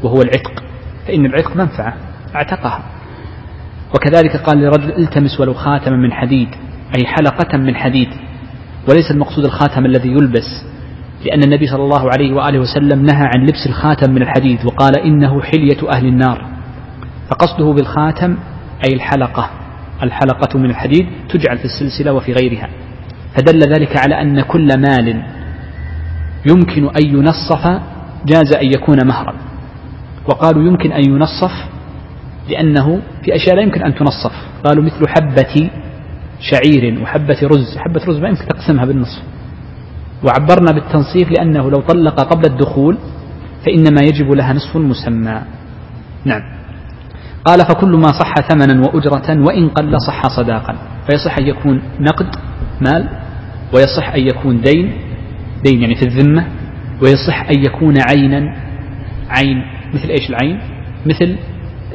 [0.03, 0.63] وهو العتق.
[1.07, 1.93] فإن العتق منفعة
[2.35, 2.94] أعتقها.
[3.95, 6.47] وكذلك قال لرجل التمس ولو خاتما من حديد
[6.97, 8.07] أي حلقة من حديد
[8.89, 10.65] وليس المقصود الخاتم الذي يلبس
[11.25, 15.41] لأن النبي صلى الله عليه وآله وسلم نهى عن لبس الخاتم من الحديد وقال إنه
[15.41, 16.47] حلية أهل النار.
[17.29, 18.37] فقصده بالخاتم
[18.87, 19.49] أي الحلقة
[20.03, 22.69] الحلقة من الحديد تجعل في السلسلة وفي غيرها.
[23.35, 25.23] فدل ذلك على أن كل مال
[26.51, 27.81] يمكن أن ينصف
[28.25, 29.33] جاز أن يكون مهرا
[30.25, 31.51] وقالوا يمكن أن ينصف
[32.49, 34.33] لأنه في أشياء لا يمكن أن تنصف.
[34.63, 35.69] قالوا مثل حبة
[36.39, 37.77] شعير وحبة رز.
[37.77, 39.23] حبة رز ما يمكن تقسمها بالنصف.
[40.23, 42.97] وعبرنا بالتنصيف لأنه لو طلق قبل الدخول
[43.65, 45.41] فإنما يجب لها نصف مسمى.
[46.25, 46.41] نعم.
[47.45, 50.75] قال فكل ما صح ثمنا وأجرة وإن قل صح صداقا.
[51.09, 52.27] فيصح أن يكون نقد
[52.81, 53.09] مال.
[53.73, 54.93] ويصح أن يكون دين
[55.63, 56.47] دين يعني في الذمة.
[57.01, 58.55] ويصح أن يكون عينا
[59.29, 59.61] عين.
[59.93, 60.59] مثل إيش العين؟
[61.05, 61.35] مثل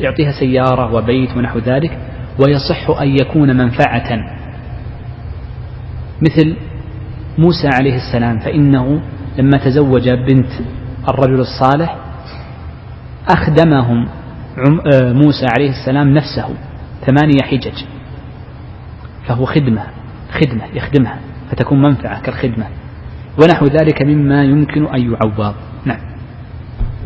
[0.01, 1.99] يعطيها سيارة وبيت ونحو ذلك
[2.39, 4.39] ويصح أن يكون منفعة.
[6.23, 6.57] مثل
[7.39, 9.03] موسى عليه السلام فإنه
[9.39, 10.51] لما تزوج بنت
[11.09, 11.97] الرجل الصالح
[13.29, 14.09] أخدمهم
[14.95, 16.49] آه، موسى عليه السلام نفسه
[17.07, 17.85] ثمانية حجج.
[19.27, 19.83] فهو خدمة
[20.33, 21.19] خدمة يخدمها
[21.51, 22.67] فتكون منفعة كالخدمة.
[23.43, 25.55] ونحو ذلك مما يمكن أن يعوض.
[25.85, 26.10] نعم.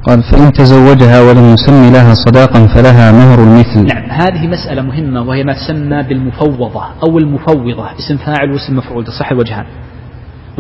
[0.07, 3.95] قال فإن تزوجها ولم يسم لها صداقا فلها مهر المثل.
[3.95, 9.33] نعم هذه مسألة مهمة وهي ما تسمى بالمفوضة أو المفوضة اسم فاعل واسم مفعول تصح
[9.33, 9.67] الوجهان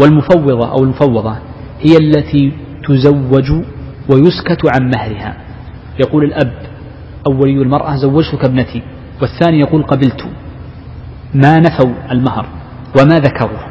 [0.00, 1.36] والمفوضة أو المفوضة
[1.80, 2.52] هي التي
[2.88, 3.52] تزوج
[4.10, 5.36] ويسكت عن مهرها.
[6.00, 6.52] يقول الأب
[7.26, 8.82] أو ولي المرأة زوجتك ابنتي
[9.22, 10.24] والثاني يقول قبلت.
[11.34, 12.46] ما نفوا المهر
[13.00, 13.66] وما ذكروه.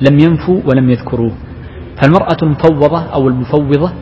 [0.00, 1.32] لم ينفوا ولم يذكروه.
[2.02, 3.92] فالمرأة المفوضة أو المفوضة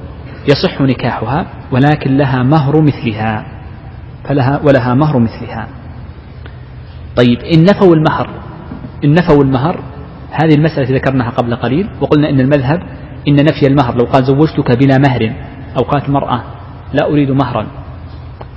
[0.49, 3.47] يصح نكاحها ولكن لها مهر مثلها
[4.25, 5.69] فلها ولها مهر مثلها.
[7.17, 8.31] طيب إن نفوا المهر
[9.05, 9.81] إن نفوا المهر
[10.31, 12.81] هذه المسألة ذكرناها قبل قليل وقلنا إن المذهب
[13.29, 15.33] إن نفي المهر لو قال زوجتك بلا مهر
[15.79, 16.43] أو قالت المرأة
[16.93, 17.67] لا أريد مهرا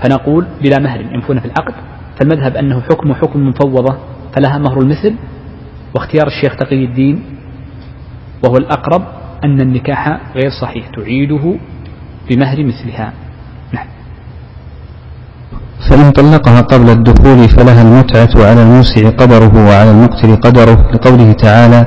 [0.04, 1.74] فنقول بلا مهر ينفون في العقد
[2.20, 3.98] فالمذهب أنه حكم حكم مفوضة
[4.36, 5.16] فلها مهر المثل
[5.96, 7.24] واختيار الشيخ تقي الدين
[8.44, 9.02] وهو الأقرب
[9.44, 11.56] أن النكاح غير صحيح تعيده
[12.30, 13.14] بمهر مثلها.
[13.74, 13.88] نعم.
[15.90, 21.82] فإن طلقها قبل الدخول فلها المتعة على الموسع قدره وعلى المقتر قدره لقوله تعالى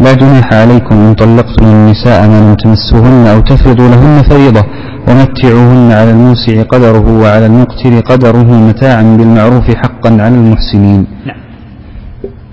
[0.00, 4.62] لا جناح عليكم إن طلقتم النساء ما لم تمسوهن أو تفرضوا لهن فريضة
[5.08, 11.06] ومتعوهن على الموسع قدره وعلى المقتر قدره متاعا بالمعروف حقا على المحسنين.
[11.26, 11.36] نعم.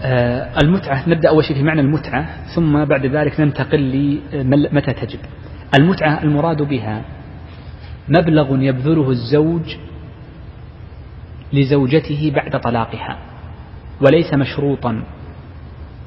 [0.04, 2.26] آه المتعة نبدأ أول شيء في معنى المتعة
[2.56, 3.82] ثم بعد ذلك ننتقل
[4.34, 5.20] لمتى تجب.
[5.80, 7.02] المتعة المراد بها
[8.10, 9.76] مبلغ يبذله الزوج
[11.53, 13.18] لزوجته بعد طلاقها
[14.01, 15.03] وليس مشروطا.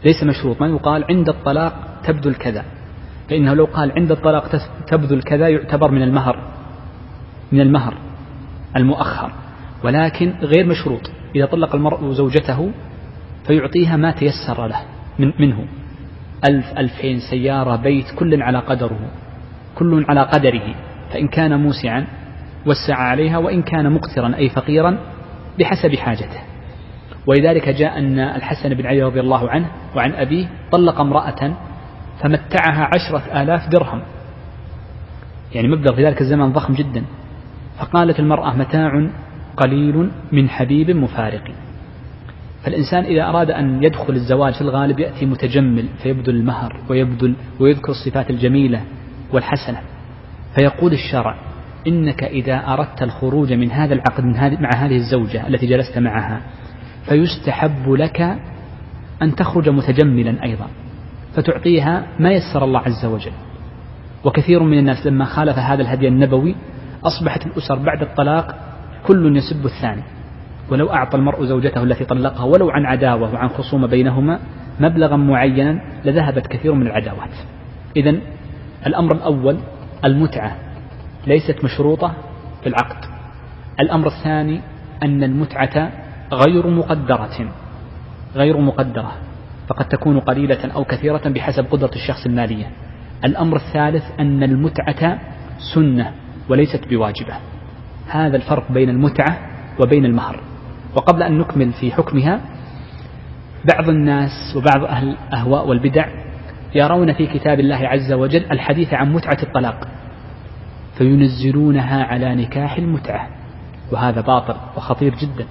[0.04, 0.60] ليس مشروط.
[0.60, 1.74] ما يقال عند الطلاق
[2.04, 2.64] تبذل كذا
[3.30, 4.48] فإنه لو قال عند الطلاق
[4.86, 6.38] تبذل كذا يعتبر من المهر
[7.52, 7.94] من المهر
[8.76, 9.32] المؤخر.
[9.84, 11.10] ولكن غير مشروط.
[11.36, 12.72] إذا طلق المرء زوجته
[13.46, 14.80] فيعطيها ما تيسر له
[15.18, 15.66] من منه.
[16.48, 19.10] ألف ألفين سيارة بيت كل على قدره
[19.74, 20.74] كل على قدره.
[21.12, 22.06] فإن كان موسعا
[22.66, 24.98] وسع عليها وإن كان مقترا أي فقيرا
[25.58, 26.40] بحسب حاجته.
[27.26, 31.52] ولذلك جاء أن الحسن بن علي رضي الله عنه وعن أبيه طلق امرأة
[32.20, 34.02] فمتعها عشرة آلاف درهم.
[35.54, 37.04] يعني مبلغ في ذلك الزمان ضخم جدا.
[37.78, 39.06] فقالت المرأة متاع
[39.56, 41.42] قليل من حبيب مفارق.
[42.64, 48.30] فالإنسان إذا أراد أن يدخل الزواج في الغالب يأتي متجمل فيبذل المهر ويبذل ويذكر الصفات
[48.30, 48.80] الجميلة
[49.32, 49.91] والحسنة.
[50.54, 51.36] فيقول الشرع
[51.86, 56.40] إنك إذا أردت الخروج من هذا العقد من هذه مع هذه الزوجة التي جلست معها
[57.08, 58.20] فيستحب لك
[59.22, 60.66] أن تخرج متجملا أيضا
[61.34, 63.32] فتعطيها ما يسر الله عز وجل.
[64.24, 66.54] وكثير من الناس لما خالف هذا الهدي النبوي
[67.04, 68.54] أصبحت الأسر بعد الطلاق
[69.06, 70.02] كل يسب الثاني.
[70.70, 74.38] ولو أعطى المرء زوجته التي طلقها ولو عن عداوة وعن خصومة بينهما
[74.80, 77.30] مبلغا معينا لذهبت كثير من العداوات.
[77.96, 78.14] إذا
[78.86, 79.56] الأمر الأول
[80.04, 80.56] المتعة
[81.26, 82.14] ليست مشروطة
[82.62, 83.04] في العقد.
[83.80, 84.60] الأمر الثاني
[85.02, 85.92] أن المتعة
[86.32, 87.48] غير مقدرة
[88.34, 89.12] غير مقدرة
[89.68, 92.70] فقد تكون قليلة أو كثيرة بحسب قدرة الشخص المالية.
[93.24, 95.18] الأمر الثالث أن المتعة
[95.74, 96.12] سنة
[96.48, 97.34] وليست بواجبة.
[98.08, 99.38] هذا الفرق بين المتعة
[99.80, 100.40] وبين المهر.
[100.96, 102.40] وقبل أن نكمل في حكمها
[103.74, 106.21] بعض الناس وبعض أهل الأهواء والبدع
[106.74, 109.88] يرون في كتاب الله عز وجل الحديث عن متعة الطلاق
[110.98, 113.28] فينزلونها على نكاح المتعة
[113.92, 115.46] وهذا باطل وخطير جدا.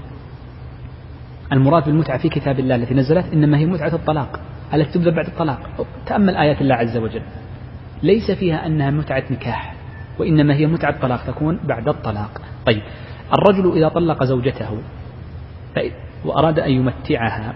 [1.54, 4.40] المراد بالمتعة في كتاب الله التي نزلت إنما هي متعة الطلاق
[4.74, 5.60] التي تبذل بعد الطلاق؟
[6.06, 7.22] تأمل آيات الله عز وجل
[8.04, 9.76] ليس فيها أنها متعة نكاح
[10.20, 12.42] وإنما هي متعة طلاق تكون بعد الطلاق.
[12.66, 12.82] طيب
[13.34, 14.78] الرجل إذا طلق زوجته
[16.26, 17.54] وأراد أن يمتعها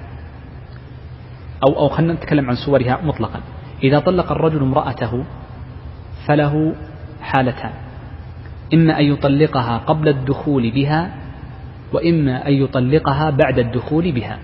[1.67, 3.39] أو أو خلينا نتكلم عن صورها مطلقا.
[3.83, 5.23] إذا طلق الرجل امرأته
[6.27, 6.75] فله
[7.21, 7.71] حالتان.
[8.73, 11.15] إما أن يطلقها قبل الدخول بها
[11.93, 14.39] وإما أن يطلقها بعد الدخول بها.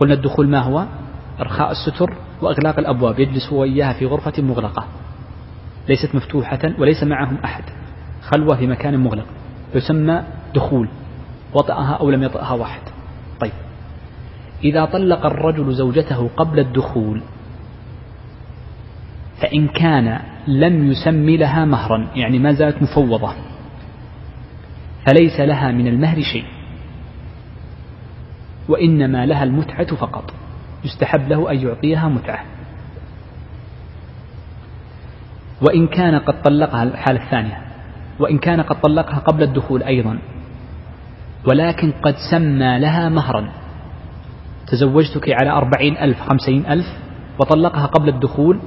[0.00, 0.86] قلنا الدخول ما هو؟
[1.40, 3.18] إرخاء الستر وإغلاق الأبواب.
[3.18, 4.84] يجلس هو وإياها في غرفة مغلقة.
[5.88, 7.64] ليست مفتوحة وليس معهم أحد.
[8.22, 9.26] خلوة في مكان مغلق.
[9.74, 10.22] يسمى
[10.54, 10.88] دخول.
[11.54, 12.82] وطأها أو لم يطأها واحد.
[13.40, 13.52] طيب.
[14.64, 17.22] إذا طلق الرجل زوجته قبل الدخول
[19.40, 23.34] فإن كان لم يسم لها مهرا يعني ما زالت مفوضة
[25.06, 26.44] فليس لها من المهر شيء
[28.68, 30.32] وإنما لها المتعة فقط
[30.84, 32.44] يستحب له أن يعطيها متعة.
[35.62, 37.58] وإن كان قد طلقها الحالة الثانية
[38.18, 40.18] وإن كان قد طلقها قبل الدخول أيضا
[41.48, 43.52] ولكن قد سمى لها مهرا.
[44.66, 46.86] تزوجتك على أربعين ألف خمسين ألف
[47.38, 48.60] وطلقها قبل الدخول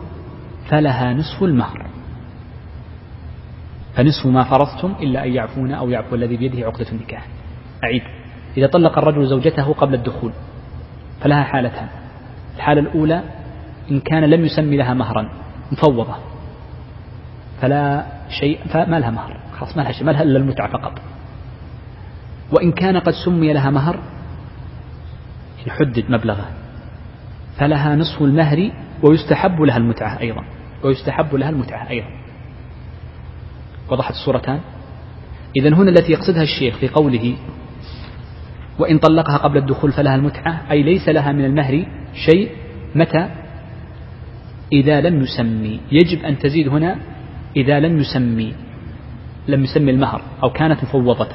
[0.69, 1.85] فلها نصف المهر.
[3.95, 7.27] فنصف ما فرضتم إلا أن يعفون أو يعفو الذي بيده عقدة النكاح.
[7.83, 8.01] أعيد.
[8.57, 10.31] إذا طلق الرجل زوجته قبل الدخول
[11.21, 11.87] فلها حالتان.
[12.55, 13.23] الحالة الأولى
[13.91, 15.29] إن كان لم يسمي لها مهرا
[15.71, 16.15] مفوضة.
[17.61, 18.05] فلا
[18.39, 19.39] شيء فما لها مهر.
[19.57, 21.01] خلاص ما لها شيء ما لها إلا المتعة فقط.
[22.51, 23.99] وإن كان قد سمي لها مهر
[25.67, 26.45] يحدد مبلغه
[27.57, 28.71] فلها نصف المهر
[29.03, 30.43] ويستحب لها المتعة أيضا.
[30.83, 32.07] ويستحب لها المتعة أيضا.
[33.91, 34.59] وضحت الصورتان.
[35.55, 37.35] إذا هنا التي يقصدها الشيخ في قوله
[38.79, 42.49] وإن طلقها قبل الدخول فلها المتعة أي ليس لها من المهر شيء
[42.95, 43.29] متى؟
[44.71, 45.79] إذا لم يسمي.
[45.91, 46.97] يجب أن تزيد هنا
[47.55, 48.53] إذا لم يسمي.
[49.47, 51.27] لم يسمي المهر أو كانت مفوضة.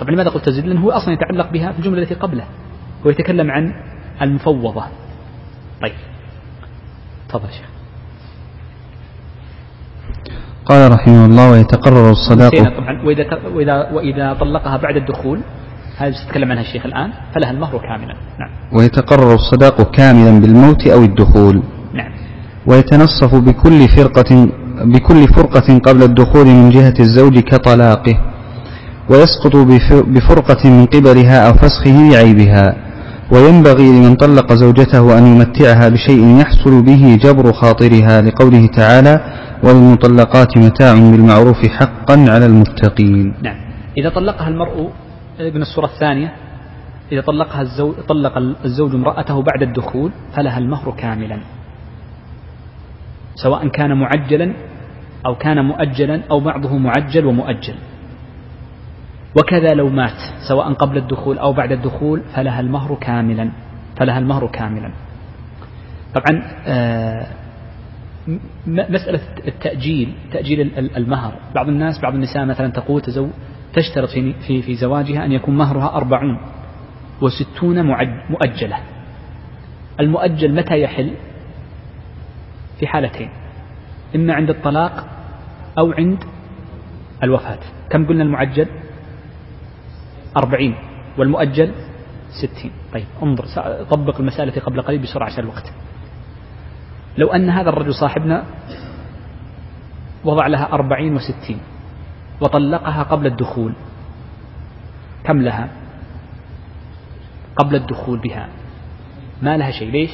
[0.00, 2.44] طبعا لماذا قلت تزيد؟ لأنه هو أصلا يتعلق بها في الجملة التي قبله
[3.06, 3.72] هو يتكلم عن
[4.22, 4.84] المفوضة.
[5.82, 6.13] طيب.
[7.34, 7.66] تفضل شيخ.
[10.66, 12.50] قال رحمه الله ويتقرر الصداق.
[12.50, 13.02] طبعا.
[13.06, 13.24] وإذا,
[13.54, 15.40] وإذا, وإذا طلقها بعد الدخول
[15.98, 18.14] هذه سيتكلم عنها الشيخ الآن؟ فلها المهر كاملا.
[18.40, 18.50] نعم.
[18.72, 21.62] ويتقرر الصداق كاملا بالموت أو الدخول.
[21.94, 22.12] نعم.
[22.66, 24.48] ويتنصف بكل فرقة
[24.84, 28.16] بكل فرقة قبل الدخول من جهة الزوج كطلاقه.
[29.10, 29.56] ويسقط
[30.06, 32.83] بفرقة من قبلها أو فسخه لعيبها.
[33.32, 39.20] وينبغي لمن طلق زوجته أن يمتعها بشيء يحصل به جبر خاطرها لقوله تعالى
[39.64, 43.34] وللمطلقات متاع بالمعروف حقا على المتقين.
[43.42, 43.56] نعم.
[43.98, 44.90] إذا طلقها المرء
[45.40, 46.32] من الصورة الثانية
[47.12, 51.38] إذا طلقها الزوج طلق الزوج امرأته بعد الدخول فلها المهر كاملا.
[53.34, 54.52] سواء كان معجلا
[55.26, 57.74] أو كان مؤجلا أو بعضه معجل ومؤجل.
[59.36, 60.18] وكذا لو مات
[60.48, 63.50] سواء قبل الدخول أو بعد الدخول فلها المهر كاملا
[63.96, 64.90] فلها المهر كاملا.
[66.14, 67.26] طبعا آه،
[68.66, 71.32] مسألة التأجيل تأجيل المهر.
[71.54, 73.28] بعض الناس بعض النساء مثلا تقول تزو
[73.72, 76.38] تشترط في, في, في زواجها أن يكون مهرها أربعون
[77.22, 77.82] وستون
[78.30, 78.76] مؤجلة.
[80.00, 81.10] المؤجل متى يحل؟
[82.80, 83.28] في حالتين.
[84.14, 85.06] إما عند الطلاق
[85.78, 86.24] أو عند
[87.22, 87.58] الوفاة.
[87.90, 88.66] كم قلنا المعجل؟
[90.36, 90.74] أربعين
[91.18, 91.74] والمؤجل
[92.30, 92.72] ستين.
[92.92, 93.44] طيب انظر
[93.90, 95.72] طبق المسألة قبل قليل بسرعة عشان الوقت.
[97.18, 98.44] لو أن هذا الرجل صاحبنا
[100.24, 101.58] وضع لها أربعين وستين
[102.40, 103.72] وطلقها قبل الدخول
[105.24, 105.68] كم لها؟
[107.56, 108.48] قبل الدخول بها.
[109.42, 109.90] ما لها شيء.
[109.90, 110.10] ليش؟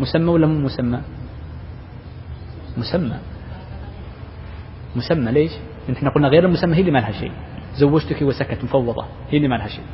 [0.00, 1.00] مسمى ولا مو مسمى؟
[2.76, 3.18] مسمى.
[4.96, 5.32] مسمى.
[5.32, 5.52] ليش؟
[5.90, 7.32] إحنا قلنا غير المسمى هي اللي ما لها شيء.
[7.74, 9.84] زوجتك وسكت مفوضة هي اللي ما لها شيء.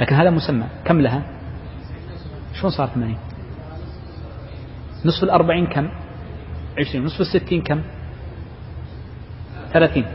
[0.00, 0.66] لكن هذا مسمى.
[0.84, 1.22] كم لها؟
[2.54, 3.18] شلون صار ثمانين؟
[5.04, 5.88] نصف الأربعين كم؟
[6.78, 7.04] عشرين.
[7.04, 7.82] نصف الستين كم؟
[9.72, 10.06] ثلاثين.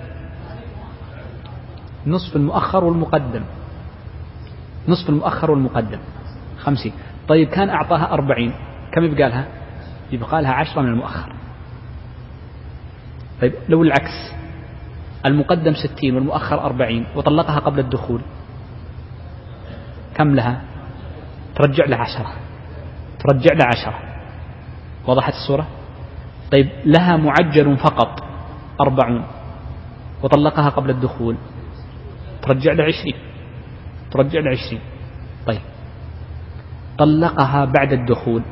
[2.08, 3.44] نصف المؤخر والمقدم.
[4.88, 6.00] نصف المؤخر والمقدم.
[6.58, 6.94] خمسين.
[7.28, 8.54] طيب كان أعطاها أربعين.
[8.94, 9.48] كم يبقى لها؟
[10.12, 11.34] يبقى لها عشرة من المؤخر.
[13.42, 14.39] طيب لو العكس.
[15.26, 18.22] المقدم ستين والمؤخر أربعين وطلقها قبل الدخول.
[20.16, 20.62] كم لها؟
[21.56, 22.34] ترجع لها عشرة.
[23.20, 24.00] ترجع لها عشرة.
[25.08, 25.68] وضحت الصورة؟
[26.52, 28.24] طيب لها معجل فقط
[28.82, 29.24] أربعون
[30.24, 31.36] وطلقها قبل الدخول.
[32.42, 33.16] ترجع له عشرين.
[34.12, 34.82] ترجع له عشرين.
[35.48, 35.62] طيب
[36.98, 38.44] طلقها بعد الدخول.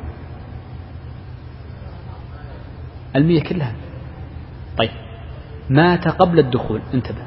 [3.16, 3.74] المية كلها.
[4.78, 5.07] طيب
[5.70, 6.80] مات قبل الدخول.
[6.94, 7.22] انتبه.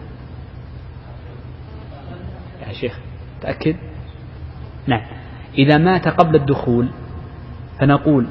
[2.67, 2.99] يا شيخ
[3.41, 3.75] تأكد؟
[4.87, 5.01] نعم.
[5.57, 6.89] إذا مات قبل الدخول
[7.79, 8.27] فنقول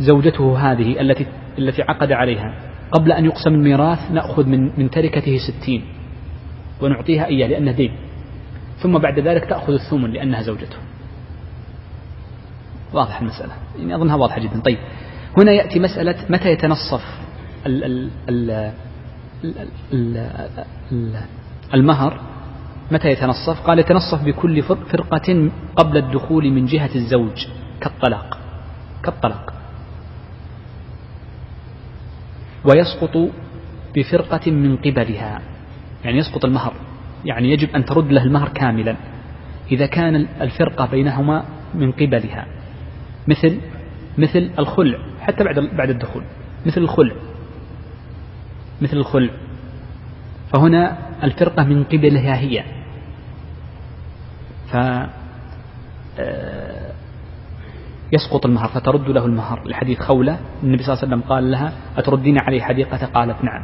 [0.00, 1.26] زوجته هذه التي
[1.58, 2.54] التي عقد عليها
[2.92, 5.84] قبل أن يقسم الميراث نأخذ من من تركته ستين
[6.82, 7.92] ونعطيها إياه لأنه دين.
[8.82, 10.76] ثم بعد ذلك تأخذ الثمن لأنها زوجته.
[12.92, 13.52] واضح المسألة.
[13.78, 14.60] يعني أظنها واضحة جدا.
[14.60, 14.78] طيب.
[15.38, 17.20] هنا يأتي مسألة متى يتنصف
[17.66, 18.72] ال ال ال
[21.74, 22.20] المهر
[22.90, 27.46] متى يتنصف؟ قال يتنصف بكل فرقة قبل الدخول من جهة الزوج
[27.80, 28.38] كالطلاق
[29.02, 29.52] كالطلاق.
[32.64, 33.30] ويسقط
[33.96, 35.40] بفرقة من قبلها
[36.04, 36.72] يعني يسقط المهر
[37.24, 38.96] يعني يجب أن ترد له المهر كاملا
[39.72, 42.46] إذا كان الفرقة بينهما من قبلها.
[43.28, 43.60] مثل
[44.18, 46.22] مثل الخلع حتى بعد بعد الدخول
[46.66, 47.14] مثل الخلع.
[48.80, 49.30] مثل الخلع
[50.52, 52.64] فهنا الفرقة من قبلها هي.
[54.72, 54.76] ف
[56.18, 56.92] آه،
[58.12, 59.68] يسقط المهر فترد له المهر.
[59.68, 63.62] لحديث خولة النبي صلى الله عليه وسلم قال لها أتردين عليه حديقة؟ قالت نعم.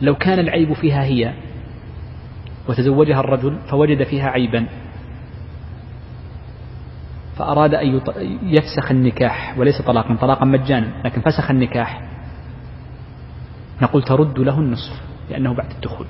[0.00, 1.34] لو كان العيب فيها هي
[2.68, 4.66] وتزوجها الرجل فوجد فيها عيبا.
[7.36, 8.00] فأراد أن
[8.42, 10.16] يفسخ النكاح وليس طلاقا.
[10.16, 12.11] طلاقا مجانا لكن فسخ النكاح.
[13.82, 15.00] نقول ترد له النصف
[15.30, 16.06] لأنه بعد الدخول.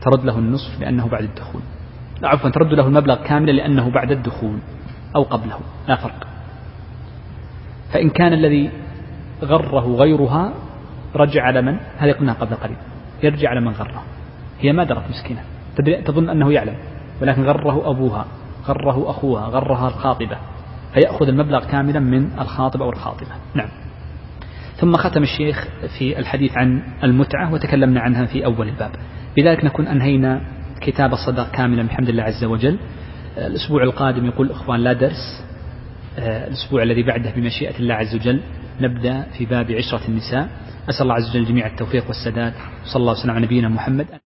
[0.00, 1.62] ترد له النصف لأنه بعد الدخول.
[2.20, 4.58] لا عفوا ترد له المبلغ كاملا لأنه بعد الدخول
[5.16, 6.26] أو قبله لا فرق.
[7.92, 8.70] فإن كان الذي
[9.42, 10.52] غره غيرها
[11.16, 12.76] رجع على من؟ هذه قلنا قبل قليل.
[13.22, 14.02] يرجع على من غره.
[14.60, 15.44] هي ما درت مسكينة.
[16.04, 16.76] تظن أنه يعلم
[17.22, 18.26] ولكن غره أبوها
[18.66, 20.36] غره أخوها غرها الخاطبة
[20.94, 23.30] فيأخذ المبلغ كاملا من الخاطب أو الخاطبة.
[23.54, 23.68] نعم.
[24.76, 25.68] ثم ختم الشيخ
[25.98, 28.90] في الحديث عن المتعة وتكلمنا عنها في أول الباب.
[29.36, 30.40] بذلك نكون أنهينا
[30.80, 32.78] كتاب الصدق كاملا بحمد الله عز وجل.
[33.38, 35.44] الأسبوع القادم يقول الإخوان لا درس.
[36.18, 38.40] الأسبوع الذي بعده بمشيئة الله عز وجل
[38.80, 40.48] نبدأ في باب عشرة النساء.
[40.88, 42.52] أسأل الله عز وجل جميع التوفيق والسداد.
[42.84, 44.06] صلى الله وسلم على نبينا محمد.